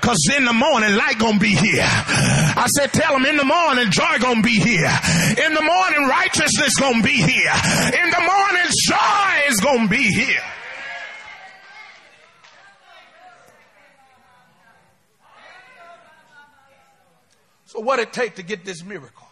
Cause 0.00 0.18
in 0.36 0.44
the 0.44 0.52
morning, 0.52 0.94
light 0.96 1.18
gonna 1.18 1.38
be 1.38 1.54
here. 1.54 1.82
I 1.82 2.66
said, 2.76 2.92
tell 2.92 3.12
them 3.12 3.26
in 3.26 3.36
the 3.36 3.44
morning, 3.44 3.90
joy 3.90 4.18
gonna 4.20 4.42
be 4.42 4.58
here. 4.58 4.90
In 5.44 5.54
the 5.54 5.62
morning, 5.62 6.08
righteousness 6.08 6.74
gonna 6.78 7.02
be 7.02 7.16
here. 7.16 7.52
In 8.02 8.10
the 8.10 8.20
morning, 8.20 8.70
joy 8.88 9.48
is 9.48 9.60
gonna 9.60 9.88
be 9.88 10.04
here. 10.12 10.42
So 17.66 17.80
what 17.80 17.98
it 17.98 18.12
take 18.12 18.36
to 18.36 18.42
get 18.42 18.64
this 18.64 18.82
miracle? 18.84 19.26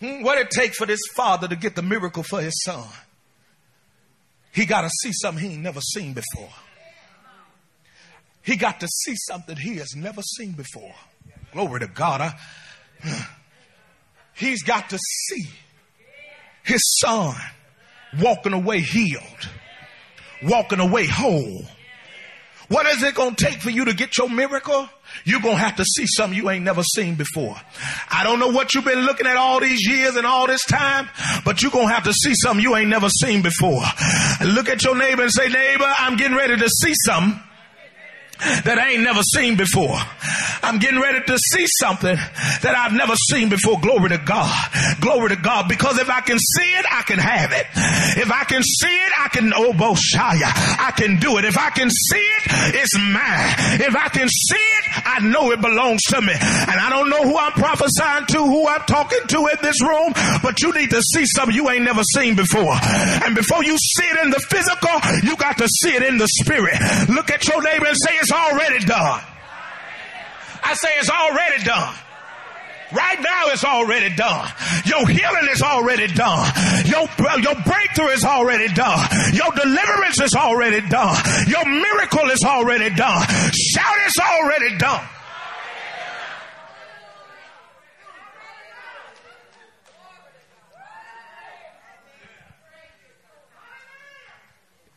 Hmm? 0.00 0.22
What 0.22 0.38
it 0.38 0.50
take 0.50 0.74
for 0.74 0.86
this 0.86 1.00
father 1.14 1.48
to 1.48 1.56
get 1.56 1.74
the 1.74 1.82
miracle 1.82 2.22
for 2.22 2.40
his 2.40 2.54
son? 2.64 2.84
He 4.52 4.66
got 4.66 4.82
to 4.82 4.90
see 5.02 5.12
something 5.12 5.50
he 5.50 5.56
never 5.56 5.80
seen 5.80 6.12
before. 6.12 6.52
He 8.46 8.54
got 8.54 8.78
to 8.80 8.86
see 8.86 9.16
something 9.16 9.56
he 9.56 9.78
has 9.78 9.96
never 9.96 10.22
seen 10.22 10.52
before. 10.52 10.94
Glory 11.52 11.80
to 11.80 11.88
God. 11.88 12.20
I, 12.20 13.26
he's 14.34 14.62
got 14.62 14.90
to 14.90 14.98
see 14.98 15.48
his 16.62 16.80
son 17.00 17.34
walking 18.20 18.52
away 18.52 18.80
healed, 18.80 19.48
walking 20.44 20.78
away 20.78 21.06
whole. 21.06 21.64
What 22.68 22.86
is 22.86 23.02
it 23.02 23.16
going 23.16 23.34
to 23.34 23.44
take 23.44 23.60
for 23.60 23.70
you 23.70 23.86
to 23.86 23.94
get 23.94 24.16
your 24.16 24.30
miracle? 24.30 24.88
You're 25.24 25.40
going 25.40 25.56
to 25.56 25.62
have 25.62 25.76
to 25.76 25.84
see 25.84 26.06
something 26.06 26.36
you 26.36 26.48
ain't 26.48 26.64
never 26.64 26.82
seen 26.84 27.16
before. 27.16 27.56
I 28.10 28.22
don't 28.22 28.38
know 28.38 28.50
what 28.50 28.74
you've 28.74 28.84
been 28.84 29.06
looking 29.06 29.26
at 29.26 29.36
all 29.36 29.58
these 29.58 29.88
years 29.88 30.14
and 30.14 30.26
all 30.26 30.46
this 30.46 30.64
time, 30.64 31.08
but 31.44 31.62
you're 31.62 31.72
going 31.72 31.88
to 31.88 31.94
have 31.94 32.04
to 32.04 32.12
see 32.12 32.34
something 32.34 32.62
you 32.62 32.76
ain't 32.76 32.90
never 32.90 33.08
seen 33.08 33.42
before. 33.42 33.82
Look 34.44 34.68
at 34.68 34.84
your 34.84 34.96
neighbor 34.96 35.22
and 35.22 35.32
say, 35.32 35.48
neighbor, 35.48 35.92
I'm 35.98 36.16
getting 36.16 36.36
ready 36.36 36.56
to 36.56 36.68
see 36.68 36.92
something 37.04 37.40
that 38.38 38.78
I 38.78 38.92
ain't 38.92 39.02
never 39.02 39.22
seen 39.22 39.56
before. 39.56 39.96
I'm 40.62 40.78
getting 40.78 41.00
ready 41.00 41.20
to 41.26 41.38
see 41.38 41.66
something 41.80 42.16
that 42.16 42.74
I've 42.76 42.92
never 42.92 43.14
seen 43.30 43.48
before. 43.48 43.80
Glory 43.80 44.10
to 44.10 44.18
God. 44.18 44.52
Glory 45.00 45.30
to 45.30 45.36
God. 45.36 45.68
Because 45.68 45.98
if 45.98 46.10
I 46.10 46.20
can 46.20 46.38
see 46.38 46.70
it, 46.74 46.86
I 46.90 47.02
can 47.02 47.18
have 47.18 47.52
it. 47.52 47.66
If 48.18 48.30
I 48.30 48.44
can 48.44 48.62
see 48.62 48.86
it, 48.86 49.12
I 49.18 49.28
can, 49.28 49.52
oh, 49.54 49.72
I 49.72 50.92
can 50.96 51.18
do 51.18 51.38
it. 51.38 51.44
If 51.44 51.56
I 51.58 51.70
can 51.70 51.88
see 51.90 52.16
it, 52.16 52.42
it's 52.74 52.96
mine. 52.98 53.80
If 53.80 53.94
I 53.96 54.08
can 54.08 54.28
see 54.28 54.56
it, 54.56 54.84
I 55.06 55.20
know 55.20 55.50
it 55.52 55.60
belongs 55.60 56.02
to 56.10 56.20
me. 56.20 56.32
And 56.32 56.76
I 56.80 56.90
don't 56.90 57.08
know 57.08 57.22
who 57.22 57.36
I'm 57.38 57.52
prophesying 57.52 58.26
to, 58.26 58.38
who 58.44 58.68
I'm 58.68 58.82
talking 58.82 59.26
to 59.28 59.38
in 59.46 59.58
this 59.62 59.80
room, 59.82 60.12
but 60.42 60.60
you 60.62 60.72
need 60.72 60.90
to 60.90 61.00
see 61.00 61.24
something 61.26 61.54
you 61.54 61.70
ain't 61.70 61.84
never 61.84 62.02
seen 62.14 62.34
before. 62.36 62.74
And 63.24 63.34
before 63.34 63.64
you 63.64 63.76
see 63.78 64.06
it 64.06 64.24
in 64.24 64.30
the 64.30 64.40
physical, 64.50 64.96
you 65.22 65.36
got 65.36 65.58
to 65.58 65.68
see 65.68 65.94
it 65.94 66.02
in 66.02 66.18
the 66.18 66.28
spirit. 66.42 66.76
Look 67.08 67.30
at 67.30 67.46
your 67.48 67.62
neighbor 67.62 67.86
and 67.86 67.96
say, 67.96 68.16
it's 68.26 68.32
already 68.32 68.84
done. 68.84 69.20
I 70.64 70.74
say 70.74 70.88
it's 70.98 71.10
already 71.10 71.62
done. 71.62 71.94
Right 72.92 73.20
now 73.20 73.42
it's 73.52 73.64
already 73.64 74.14
done. 74.16 74.48
Your 74.84 75.06
healing 75.06 75.48
is 75.50 75.62
already 75.62 76.08
done. 76.08 76.52
Your, 76.86 77.06
your 77.38 77.54
breakthrough 77.62 78.08
is 78.08 78.24
already 78.24 78.72
done. 78.74 79.08
Your 79.32 79.52
deliverance 79.52 80.20
is 80.20 80.34
already 80.34 80.88
done. 80.88 81.16
Your 81.46 81.64
miracle 81.66 82.30
is 82.30 82.42
already 82.44 82.94
done. 82.94 83.22
Shout 83.52 83.94
it's 84.06 84.18
already 84.18 84.76
done. 84.78 85.06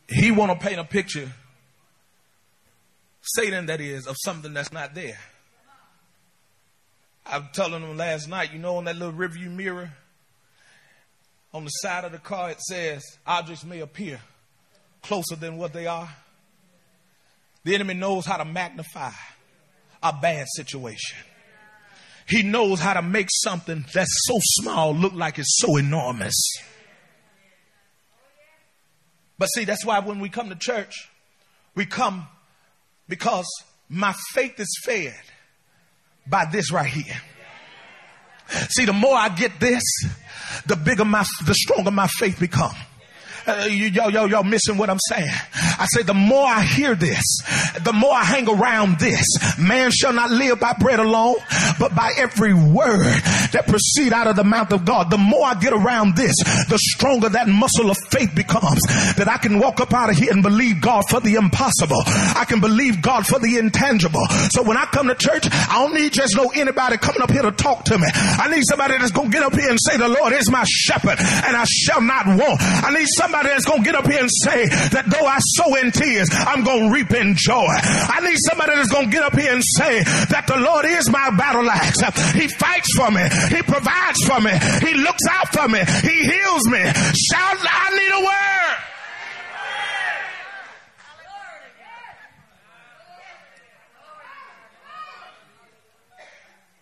He 0.08 0.32
want 0.32 0.50
to 0.50 0.66
paint 0.66 0.80
a 0.80 0.84
picture 0.84 1.30
Satan, 3.34 3.66
that 3.66 3.80
is, 3.80 4.06
of 4.06 4.16
something 4.24 4.52
that's 4.52 4.72
not 4.72 4.94
there. 4.94 5.18
I 7.26 7.38
was 7.38 7.48
telling 7.52 7.82
them 7.82 7.96
last 7.96 8.28
night, 8.28 8.52
you 8.52 8.58
know, 8.58 8.76
on 8.76 8.84
that 8.84 8.96
little 8.96 9.14
rearview 9.14 9.50
mirror, 9.50 9.92
on 11.52 11.64
the 11.64 11.70
side 11.70 12.04
of 12.04 12.12
the 12.12 12.18
car, 12.18 12.50
it 12.50 12.60
says 12.60 13.02
objects 13.26 13.64
may 13.64 13.80
appear 13.80 14.20
closer 15.02 15.36
than 15.36 15.56
what 15.56 15.72
they 15.72 15.86
are. 15.86 16.08
The 17.64 17.74
enemy 17.74 17.94
knows 17.94 18.26
how 18.26 18.36
to 18.38 18.44
magnify 18.44 19.10
a 20.02 20.12
bad 20.12 20.46
situation. 20.54 21.18
He 22.26 22.42
knows 22.42 22.80
how 22.80 22.94
to 22.94 23.02
make 23.02 23.28
something 23.30 23.84
that's 23.92 24.16
so 24.26 24.38
small 24.60 24.94
look 24.94 25.12
like 25.14 25.38
it's 25.38 25.58
so 25.58 25.76
enormous. 25.76 26.34
But 29.36 29.46
see, 29.46 29.64
that's 29.64 29.84
why 29.84 30.00
when 30.00 30.20
we 30.20 30.28
come 30.28 30.48
to 30.48 30.54
church, 30.54 31.10
we 31.74 31.86
come 31.86 32.28
because 33.10 33.46
my 33.88 34.14
faith 34.32 34.58
is 34.58 34.80
fed 34.84 35.20
by 36.26 36.46
this 36.46 36.72
right 36.72 36.86
here. 36.86 37.20
See, 38.70 38.84
the 38.84 38.92
more 38.92 39.16
I 39.16 39.28
get 39.28 39.60
this, 39.60 39.82
the 40.66 40.76
bigger 40.76 41.04
my, 41.04 41.24
the 41.44 41.54
stronger 41.54 41.90
my 41.90 42.06
faith 42.06 42.40
become. 42.40 42.74
Yo, 43.46 44.08
yo, 44.08 44.26
yo, 44.26 44.42
missing 44.42 44.76
what 44.76 44.90
I'm 44.90 44.98
saying. 45.08 45.30
I 45.54 45.86
say, 45.94 46.02
the 46.02 46.14
more 46.14 46.46
I 46.46 46.62
hear 46.62 46.94
this, 46.94 47.24
the 47.82 47.92
more 47.92 48.12
I 48.12 48.24
hang 48.24 48.48
around 48.48 48.98
this. 48.98 49.24
Man 49.58 49.90
shall 49.90 50.12
not 50.12 50.30
live 50.30 50.60
by 50.60 50.74
bread 50.74 51.00
alone, 51.00 51.36
but 51.78 51.94
by 51.94 52.12
every 52.18 52.52
word 52.52 53.22
that 53.52 53.64
proceed 53.66 54.12
out 54.12 54.26
of 54.26 54.36
the 54.36 54.44
mouth 54.44 54.72
of 54.72 54.84
God. 54.84 55.10
The 55.10 55.18
more 55.18 55.46
I 55.46 55.54
get 55.54 55.72
around 55.72 56.16
this, 56.16 56.34
the 56.68 56.78
stronger 56.78 57.28
that 57.30 57.48
muscle 57.48 57.90
of 57.90 57.96
faith 58.10 58.34
becomes. 58.34 58.80
That 59.16 59.28
I 59.28 59.38
can 59.38 59.58
walk 59.58 59.80
up 59.80 59.94
out 59.94 60.10
of 60.10 60.16
here 60.16 60.32
and 60.32 60.42
believe 60.42 60.80
God 60.80 61.08
for 61.08 61.20
the 61.20 61.34
impossible. 61.34 62.02
I 62.06 62.44
can 62.46 62.60
believe 62.60 63.00
God 63.00 63.26
for 63.26 63.38
the 63.38 63.56
intangible. 63.56 64.26
So 64.50 64.62
when 64.62 64.76
I 64.76 64.84
come 64.86 65.08
to 65.08 65.14
church, 65.14 65.48
I 65.50 65.82
don't 65.82 65.94
need 65.94 66.12
just 66.12 66.36
know 66.36 66.50
anybody 66.54 66.98
coming 66.98 67.22
up 67.22 67.30
here 67.30 67.42
to 67.42 67.52
talk 67.52 67.84
to 67.86 67.98
me. 67.98 68.06
I 68.12 68.50
need 68.50 68.64
somebody 68.68 68.98
that's 68.98 69.12
gonna 69.12 69.30
get 69.30 69.42
up 69.42 69.54
here 69.54 69.70
and 69.70 69.78
say, 69.80 69.96
the 69.96 70.08
Lord 70.08 70.32
is 70.34 70.50
my 70.50 70.64
shepherd 70.68 71.18
and 71.18 71.56
I 71.56 71.64
shall 71.64 72.02
not 72.02 72.26
want. 72.26 72.60
I 72.60 72.92
need 72.92 73.06
somebody 73.16 73.39
somebody 73.40 73.54
that's 73.54 73.64
going 73.64 73.82
to 73.82 73.84
get 73.84 73.94
up 73.94 74.06
here 74.06 74.20
and 74.20 74.30
say 74.44 74.66
that 74.92 75.08
though 75.08 75.26
I 75.26 75.38
sow 75.40 75.74
in 75.76 75.90
tears, 75.92 76.28
I'm 76.32 76.62
going 76.64 76.88
to 76.88 76.92
reap 76.92 77.10
in 77.12 77.34
joy. 77.36 77.72
I 77.72 78.20
need 78.20 78.36
somebody 78.48 78.74
that's 78.74 78.90
going 78.90 79.06
to 79.06 79.12
get 79.12 79.22
up 79.22 79.34
here 79.34 79.52
and 79.52 79.62
say 79.76 80.02
that 80.28 80.44
the 80.46 80.58
Lord 80.58 80.84
is 80.84 81.08
my 81.08 81.30
battle 81.30 81.68
axe. 81.70 82.00
He 82.32 82.48
fights 82.48 82.88
for 82.96 83.10
me. 83.10 83.22
He 83.48 83.62
provides 83.62 84.20
for 84.24 84.40
me. 84.40 84.52
He 84.84 84.94
looks 84.94 85.24
out 85.30 85.48
for 85.52 85.68
me. 85.68 85.80
He 86.02 86.24
heals 86.24 86.66
me. 86.68 86.82
Shout, 86.84 87.56
I 87.64 87.88
need 87.96 88.12
a 88.12 88.24
word. 88.24 88.76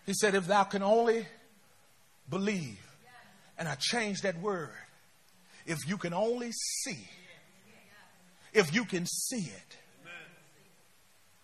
He 0.05 0.13
said, 0.13 0.33
if 0.33 0.47
thou 0.47 0.63
can 0.63 0.81
only 0.81 1.25
believe, 2.29 2.79
and 3.59 3.67
I 3.67 3.75
changed 3.75 4.23
that 4.23 4.41
word, 4.41 4.71
if 5.69 5.87
you 5.87 5.97
can 5.97 6.13
only 6.13 6.51
see, 6.51 6.97
if 8.53 8.73
you 8.73 8.85
can 8.85 9.05
see 9.05 9.51
it, 9.51 9.77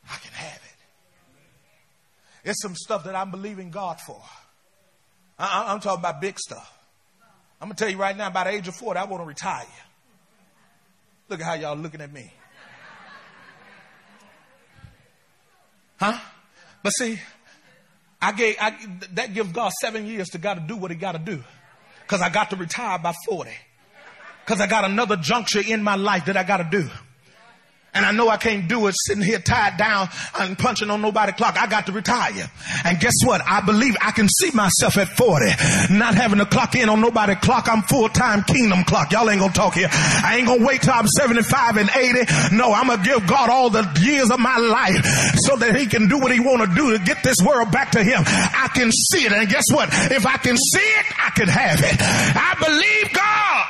I 0.10 0.18
can 0.18 0.34
have 0.34 0.56
it. 0.56 2.50
It's 2.50 2.62
some 2.62 2.76
stuff 2.76 3.04
that 3.04 3.16
I'm 3.16 3.30
believing 3.30 3.70
God 3.70 4.00
for. 4.02 4.20
I, 5.38 5.72
am 5.72 5.80
talking 5.80 6.00
about 6.00 6.22
big 6.22 6.40
stuff. 6.40 6.76
I'm 7.62 7.68
going 7.68 7.76
to 7.76 7.84
tell 7.84 7.92
you 7.92 7.98
right 7.98 8.18
now, 8.18 8.32
by 8.32 8.46
the 8.46 8.50
age 8.52 8.68
of 8.68 8.76
40, 8.76 9.00
I 9.00 9.04
want 9.06 9.22
to 9.22 9.28
retire. 9.28 9.66
Look 11.30 11.40
at 11.40 11.46
how 11.46 11.54
y'all 11.54 11.78
looking 11.78 12.02
at 12.02 12.12
me. 12.12 12.34
Huh? 15.98 16.20
But 16.84 16.90
see, 16.92 17.20
I 18.22 18.32
gave, 18.32 18.56
I, 18.60 18.76
that 19.14 19.34
gives 19.34 19.52
God 19.52 19.72
seven 19.82 20.08
years 20.08 20.30
to 20.30 20.40
got 20.40 20.56
to 20.56 20.62
do 20.62 20.76
what 20.76 20.90
he 20.90 20.98
got 20.98 21.14
to 21.14 21.20
do. 21.20 21.44
Cause 22.08 22.22
I 22.22 22.30
got 22.30 22.52
to 22.52 22.56
retire 22.56 23.00
by 23.00 23.14
40. 23.28 23.52
Cause 24.46 24.62
I 24.62 24.68
got 24.68 24.86
another 24.86 25.16
juncture 25.16 25.62
in 25.66 25.82
my 25.82 25.96
life 25.96 26.26
that 26.26 26.38
I 26.38 26.44
got 26.44 26.58
to 26.58 26.64
do. 26.64 26.88
And 27.96 28.06
I 28.06 28.12
know 28.12 28.28
I 28.28 28.36
can't 28.36 28.68
do 28.68 28.88
it 28.88 28.96
sitting 29.08 29.24
here 29.24 29.40
tied 29.40 29.78
down 29.78 30.10
and 30.38 30.58
punching 30.60 30.90
on 30.90 31.02
nobody's 31.02 31.36
clock. 31.36 31.56
I 31.58 31.66
got 31.66 31.86
to 31.86 31.94
retire. 31.94 32.52
And 32.84 33.00
guess 33.00 33.14
what? 33.24 33.42
I 33.48 33.62
believe 33.62 33.96
I 34.02 34.12
can 34.12 34.28
see 34.28 34.52
myself 34.52 34.98
at 34.98 35.08
40, 35.08 35.94
not 35.94 36.14
having 36.14 36.40
to 36.40 36.46
clock 36.46 36.76
in 36.76 36.90
on 36.90 37.00
nobody's 37.00 37.38
clock. 37.38 37.70
I'm 37.70 37.84
full 37.84 38.10
time 38.10 38.44
kingdom 38.44 38.84
clock. 38.84 39.14
Y'all 39.14 39.30
ain't 39.30 39.40
gonna 39.40 39.54
talk 39.54 39.76
here. 39.76 39.88
I 39.90 40.36
ain't 40.38 40.46
gonna 40.46 40.66
wait 40.66 40.82
till 40.82 40.94
I'm 40.94 41.08
75 41.08 41.78
and 41.78 41.90
80. 41.90 42.56
No, 42.58 42.74
I'm 42.74 42.88
gonna 42.88 43.02
give 43.02 43.26
God 43.28 43.50
all 43.50 43.70
the 43.70 43.90
years 44.02 44.30
of 44.30 44.40
my 44.40 44.58
life 44.58 45.06
so 45.48 45.56
that 45.56 45.78
he 45.78 45.86
can 45.86 46.10
do 46.10 46.20
what 46.20 46.34
he 46.34 46.42
wanna 46.42 46.68
do 46.68 46.98
to 46.98 47.00
get 47.02 47.24
this 47.24 47.38
world 47.46 47.72
back 47.72 47.92
to 47.92 48.04
him. 48.04 48.24
I 48.28 48.70
can 48.76 48.92
see 48.92 49.26
it. 49.26 49.32
And 49.32 49.48
guess 49.48 49.66
what? 49.72 49.88
If 50.12 50.26
I 50.26 50.36
can 50.36 50.58
see 50.58 50.80
it, 50.80 51.06
I 51.18 51.30
can 51.30 51.48
have 51.48 51.80
it. 51.80 51.96
I 52.02 52.56
believe 52.60 53.14
God. 53.14 53.65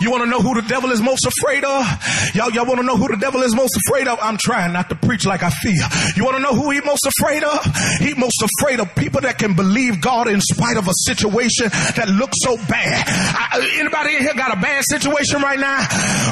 You 0.00 0.10
want 0.10 0.24
to 0.24 0.30
know 0.30 0.40
who 0.40 0.54
the 0.60 0.66
devil 0.66 0.90
is 0.90 1.00
most 1.00 1.26
afraid 1.26 1.64
of? 1.64 1.86
Y'all, 2.34 2.50
y'all 2.50 2.66
want 2.66 2.80
to 2.80 2.86
know 2.86 2.96
who 2.96 3.08
the 3.08 3.16
devil 3.16 3.42
is 3.42 3.54
most 3.54 3.76
afraid 3.86 4.08
of? 4.08 4.18
I'm 4.20 4.36
trying 4.36 4.72
not 4.72 4.88
to 4.90 4.94
preach 4.94 5.26
like 5.26 5.42
I 5.42 5.50
feel. 5.50 5.86
You 6.16 6.24
want 6.24 6.36
to 6.36 6.42
know 6.42 6.54
who 6.54 6.70
he 6.70 6.80
most 6.80 7.06
afraid 7.06 7.44
of? 7.44 7.58
He 8.00 8.14
most 8.14 8.42
afraid 8.42 8.80
of 8.80 8.94
people 8.94 9.20
that 9.22 9.38
can 9.38 9.54
believe 9.54 10.00
God 10.00 10.28
in 10.28 10.40
spite 10.40 10.76
of 10.76 10.88
a 10.88 10.94
situation 11.06 11.68
that 11.96 12.08
looks 12.08 12.38
so 12.42 12.56
bad. 12.68 13.04
I, 13.06 13.58
uh, 13.58 13.80
anybody 13.80 14.16
in 14.16 14.22
here 14.22 14.34
got 14.34 14.56
a 14.56 14.60
bad 14.60 14.82
situation 14.84 15.40
right 15.42 15.58
now? 15.58 15.86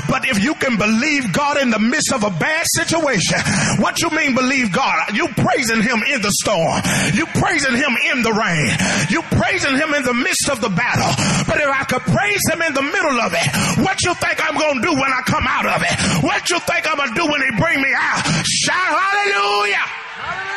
But 0.09 0.27
if 0.29 0.43
you 0.43 0.55
can 0.55 0.77
believe 0.77 1.33
God 1.33 1.59
in 1.59 1.71
the 1.71 1.79
midst 1.79 2.13
of 2.13 2.25
a 2.25 2.31
bad 2.31 2.65
situation, 2.75 3.39
what 3.79 4.01
you 4.03 4.11
mean 4.11 4.35
believe 4.35 4.73
God? 4.73 5.15
You 5.15 5.29
praising 5.29 5.83
him 5.83 6.03
in 6.03 6.23
the 6.23 6.33
storm. 6.43 6.83
You 7.15 7.27
praising 7.39 7.77
him 7.77 7.95
in 8.13 8.23
the 8.23 8.33
rain. 8.33 8.75
You 9.11 9.23
praising 9.39 9.77
him 9.77 9.95
in 9.95 10.03
the 10.03 10.15
midst 10.15 10.49
of 10.51 10.61
the 10.61 10.69
battle. 10.69 11.13
But 11.47 11.61
if 11.61 11.69
I 11.69 11.85
could 11.85 12.03
praise 12.03 12.43
him 12.51 12.63
in 12.63 12.75
the 12.75 12.83
middle 12.83 13.21
of 13.21 13.33
it, 13.35 13.52
what 13.83 14.03
you 14.03 14.15
think 14.15 14.39
I'm 14.43 14.59
going 14.59 14.77
to 14.77 14.83
do 14.83 14.93
when 14.95 15.13
I 15.13 15.21
come 15.27 15.47
out 15.47 15.67
of 15.67 15.83
it? 15.83 16.25
What 16.25 16.49
you 16.51 16.59
think 16.61 16.89
I'm 16.89 16.97
going 16.97 17.09
to 17.11 17.15
do 17.15 17.27
when 17.31 17.41
they 17.41 17.51
bring 17.59 17.81
me 17.81 17.93
out? 17.97 18.23
Shout 18.47 18.77
hallelujah. 18.77 19.77
Hallelujah. 20.17 20.53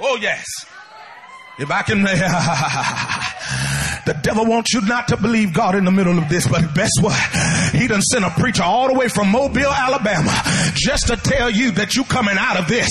Oh 0.00 0.16
yes. 0.20 0.44
If 1.58 1.70
I 1.70 1.82
can 1.82 2.04
The 4.06 4.14
devil 4.14 4.44
wants 4.44 4.72
you 4.74 4.82
not 4.82 5.08
to 5.08 5.16
believe 5.16 5.52
God 5.52 5.74
in 5.74 5.84
the 5.84 5.90
middle 5.90 6.18
of 6.18 6.28
this, 6.28 6.46
but 6.46 6.74
guess 6.74 6.90
what? 7.00 7.16
He 7.72 7.88
done 7.88 8.02
sent 8.02 8.24
a 8.24 8.30
preacher 8.30 8.62
all 8.62 8.88
the 8.88 8.94
way 8.94 9.08
from 9.08 9.30
Mobile, 9.30 9.72
Alabama, 9.72 10.30
just 10.74 11.06
to 11.08 11.16
tell 11.16 11.48
you 11.50 11.70
that 11.72 11.94
you 11.96 12.04
coming 12.04 12.36
out 12.38 12.58
of 12.58 12.68
this. 12.68 12.88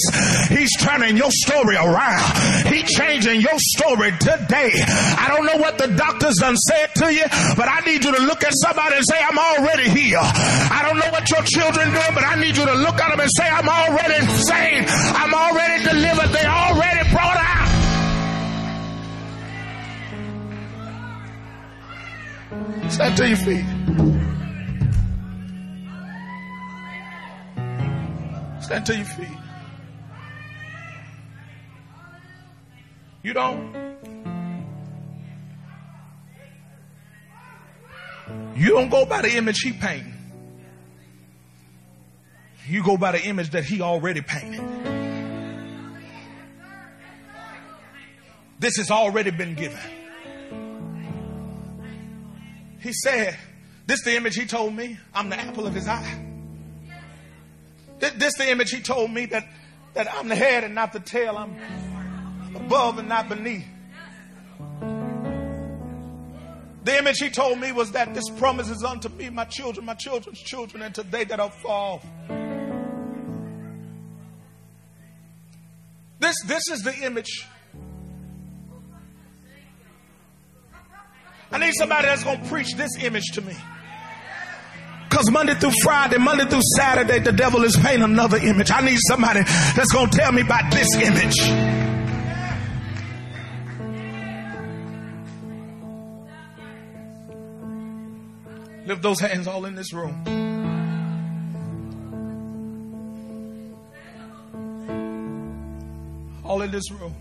He's 0.49 0.71
turning 0.81 1.15
your 1.17 1.29
story 1.29 1.75
around. 1.75 2.25
He 2.67 2.81
changing 2.83 3.41
your 3.41 3.57
story 3.77 4.11
today. 4.17 4.73
I 4.73 5.29
don't 5.29 5.45
know 5.45 5.57
what 5.57 5.77
the 5.77 5.87
doctors 5.93 6.35
done 6.39 6.57
said 6.57 6.95
to 7.05 7.13
you, 7.13 7.25
but 7.55 7.69
I 7.69 7.81
need 7.85 8.03
you 8.03 8.11
to 8.11 8.21
look 8.23 8.43
at 8.43 8.53
somebody 8.65 8.95
and 8.95 9.05
say, 9.05 9.19
I'm 9.21 9.37
already 9.37 9.89
here. 9.89 10.19
I 10.21 10.81
don't 10.81 10.97
know 10.97 11.09
what 11.13 11.29
your 11.29 11.43
children 11.45 11.93
doing, 11.93 12.13
but 12.13 12.25
I 12.25 12.41
need 12.41 12.57
you 12.57 12.65
to 12.65 12.75
look 12.75 12.97
at 12.99 13.09
them 13.11 13.19
and 13.19 13.29
say, 13.37 13.47
I'm 13.47 13.69
already 13.69 14.25
saved. 14.49 14.89
I'm 14.89 15.33
already 15.33 15.83
delivered. 15.83 16.33
They 16.33 16.45
already 16.45 17.09
brought 17.13 17.37
out. 17.37 17.62
Stand 22.89 23.17
to 23.17 23.27
your 23.27 23.37
feet. 23.37 23.65
Stand 28.61 28.85
to 28.85 28.95
your 28.95 29.05
feet. 29.05 29.37
You 33.23 33.33
don't. 33.33 33.83
You 38.55 38.69
don't 38.69 38.89
go 38.89 39.05
by 39.05 39.21
the 39.21 39.35
image 39.35 39.59
he 39.59 39.73
painted. 39.73 40.13
You 42.67 42.83
go 42.83 42.97
by 42.97 43.11
the 43.13 43.21
image 43.23 43.49
that 43.51 43.65
he 43.65 43.81
already 43.81 44.21
painted. 44.21 44.61
This 48.59 48.77
has 48.77 48.91
already 48.91 49.31
been 49.31 49.55
given. 49.55 49.79
He 52.83 52.91
said, 52.91 53.37
This 53.87 54.03
the 54.03 54.15
image 54.15 54.35
he 54.35 54.45
told 54.45 54.75
me. 54.75 54.99
I'm 55.13 55.29
the 55.29 55.39
apple 55.39 55.65
of 55.65 55.73
his 55.73 55.87
eye. 55.87 56.19
This, 57.99 58.33
the 58.37 58.51
image 58.51 58.71
he 58.71 58.81
told 58.81 59.11
me 59.11 59.27
that, 59.27 59.47
that 59.93 60.13
I'm 60.13 60.27
the 60.27 60.35
head 60.35 60.65
and 60.65 60.75
not 60.75 60.91
the 60.91 60.99
tail. 60.99 61.37
I'm 61.37 61.55
above 62.53 62.99
and 62.99 63.07
not 63.07 63.29
beneath. 63.29 63.65
The 66.83 66.97
image 66.97 67.19
he 67.19 67.29
told 67.29 67.61
me 67.61 67.71
was 67.71 67.93
that 67.93 68.13
this 68.13 68.29
promise 68.31 68.69
is 68.69 68.83
unto 68.83 69.07
me, 69.07 69.29
my 69.29 69.45
children, 69.45 69.85
my 69.85 69.93
children's 69.93 70.39
children, 70.39 70.83
and 70.83 70.93
today 70.93 71.23
that 71.23 71.39
I'll 71.39 71.49
fall. 71.49 72.01
This, 76.19 76.35
this 76.45 76.63
is 76.69 76.81
the 76.83 76.93
image 77.05 77.47
I 81.53 81.59
need 81.59 81.73
somebody 81.77 82.07
that's 82.07 82.23
going 82.23 82.41
to 82.41 82.49
preach 82.49 82.73
this 82.73 82.89
image 83.03 83.25
to 83.33 83.41
me. 83.43 83.55
Because 85.07 85.29
Monday 85.29 85.53
through 85.53 85.73
Friday, 85.83 86.17
Monday 86.17 86.45
through 86.45 86.63
Saturday, 86.75 87.19
the 87.19 87.31
devil 87.31 87.63
is 87.63 87.77
painting 87.77 88.01
another 88.01 88.37
image. 88.37 88.71
I 88.71 88.81
need 88.81 88.97
somebody 89.07 89.41
that's 89.43 89.91
going 89.93 90.09
to 90.09 90.17
tell 90.17 90.31
me 90.31 90.41
about 90.41 90.71
this 90.71 90.95
image. 90.95 91.37
Lift 98.87 99.03
those 99.03 99.19
hands 99.19 99.45
all 99.45 99.65
in 99.65 99.75
this 99.75 99.93
room. 99.93 100.23
All 106.43 106.63
in 106.63 106.71
this 106.71 106.89
room. 106.89 107.13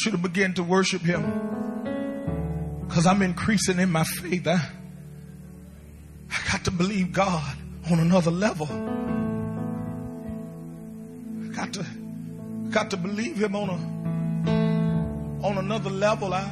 Want 0.00 0.06
you 0.06 0.12
to 0.12 0.28
begin 0.28 0.54
to 0.54 0.62
worship 0.62 1.02
Him 1.02 1.22
because 2.88 3.06
I'm 3.06 3.20
increasing 3.20 3.78
in 3.78 3.92
my 3.92 4.04
faith. 4.04 4.46
I, 4.46 4.58
I 6.30 6.50
got 6.50 6.64
to 6.64 6.70
believe 6.70 7.12
God 7.12 7.54
on 7.90 8.00
another 8.00 8.30
level. 8.30 8.66
I 11.44 11.48
got 11.54 11.74
to, 11.74 11.84
got 12.70 12.90
to 12.92 12.96
believe 12.96 13.36
Him 13.36 13.54
on 13.54 13.68
a, 13.68 15.46
on 15.46 15.58
another 15.58 15.90
level. 15.90 16.32
I, 16.32 16.48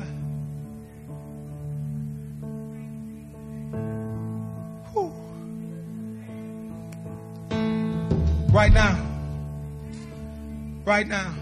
right 8.53 8.73
now, 8.73 9.07
right 10.85 11.07
now 11.07 11.35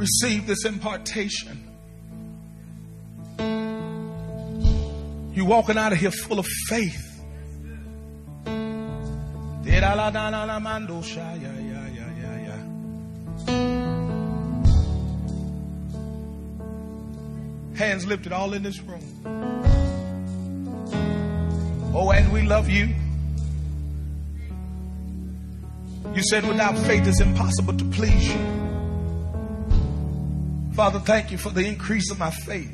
receive 0.00 0.46
this 0.46 0.64
impartation. 0.64 1.66
You're 5.34 5.46
walking 5.46 5.76
out 5.76 5.92
of 5.92 5.98
here 5.98 6.10
full 6.10 6.38
of 6.38 6.46
faith. 6.68 7.06
Hands 17.76 18.06
lifted 18.06 18.32
all 18.32 18.52
in 18.54 18.62
this 18.62 18.80
room. 18.80 19.00
Oh, 21.94 22.10
and 22.10 22.32
we 22.32 22.42
love 22.42 22.68
you. 22.68 22.88
You 26.14 26.22
said 26.22 26.46
without 26.46 26.76
faith 26.78 27.06
it's 27.06 27.20
impossible 27.20 27.76
to 27.76 27.84
please 27.86 28.28
you. 28.34 28.69
Father, 30.80 30.98
thank 30.98 31.30
you 31.30 31.36
for 31.36 31.50
the 31.50 31.66
increase 31.66 32.10
of 32.10 32.18
my 32.18 32.30
faith. 32.30 32.72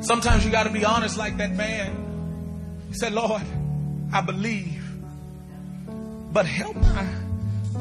Sometimes 0.00 0.46
you 0.46 0.50
got 0.50 0.62
to 0.62 0.70
be 0.70 0.82
honest 0.82 1.18
like 1.18 1.36
that 1.36 1.50
man. 1.52 2.86
He 2.88 2.94
said, 2.94 3.12
Lord, 3.12 3.42
I 4.14 4.22
believe, 4.22 4.82
but 6.32 6.46
help 6.46 6.76
my, 6.76 7.06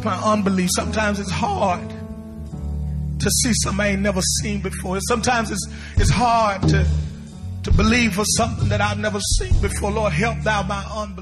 my 0.04 0.22
unbelief. 0.34 0.70
Sometimes 0.76 1.22
it's 1.22 1.32
hard 1.32 1.80
to 3.22 3.30
see 3.30 3.54
something 3.64 3.80
I 3.80 3.88
ain't 3.92 4.02
never 4.02 4.20
seen 4.42 4.60
before. 4.60 5.00
Sometimes 5.00 5.50
it's, 5.50 5.66
it's 5.96 6.12
hard 6.12 6.62
to, 6.64 6.86
to 7.64 7.72
believe 7.72 8.16
for 8.16 8.26
something 8.26 8.68
that 8.68 8.82
I've 8.82 9.00
never 9.00 9.22
seen 9.40 9.62
before. 9.62 9.92
Lord, 9.92 10.12
help 10.12 10.42
thou 10.42 10.64
my 10.64 10.84
unbelief. 10.94 11.21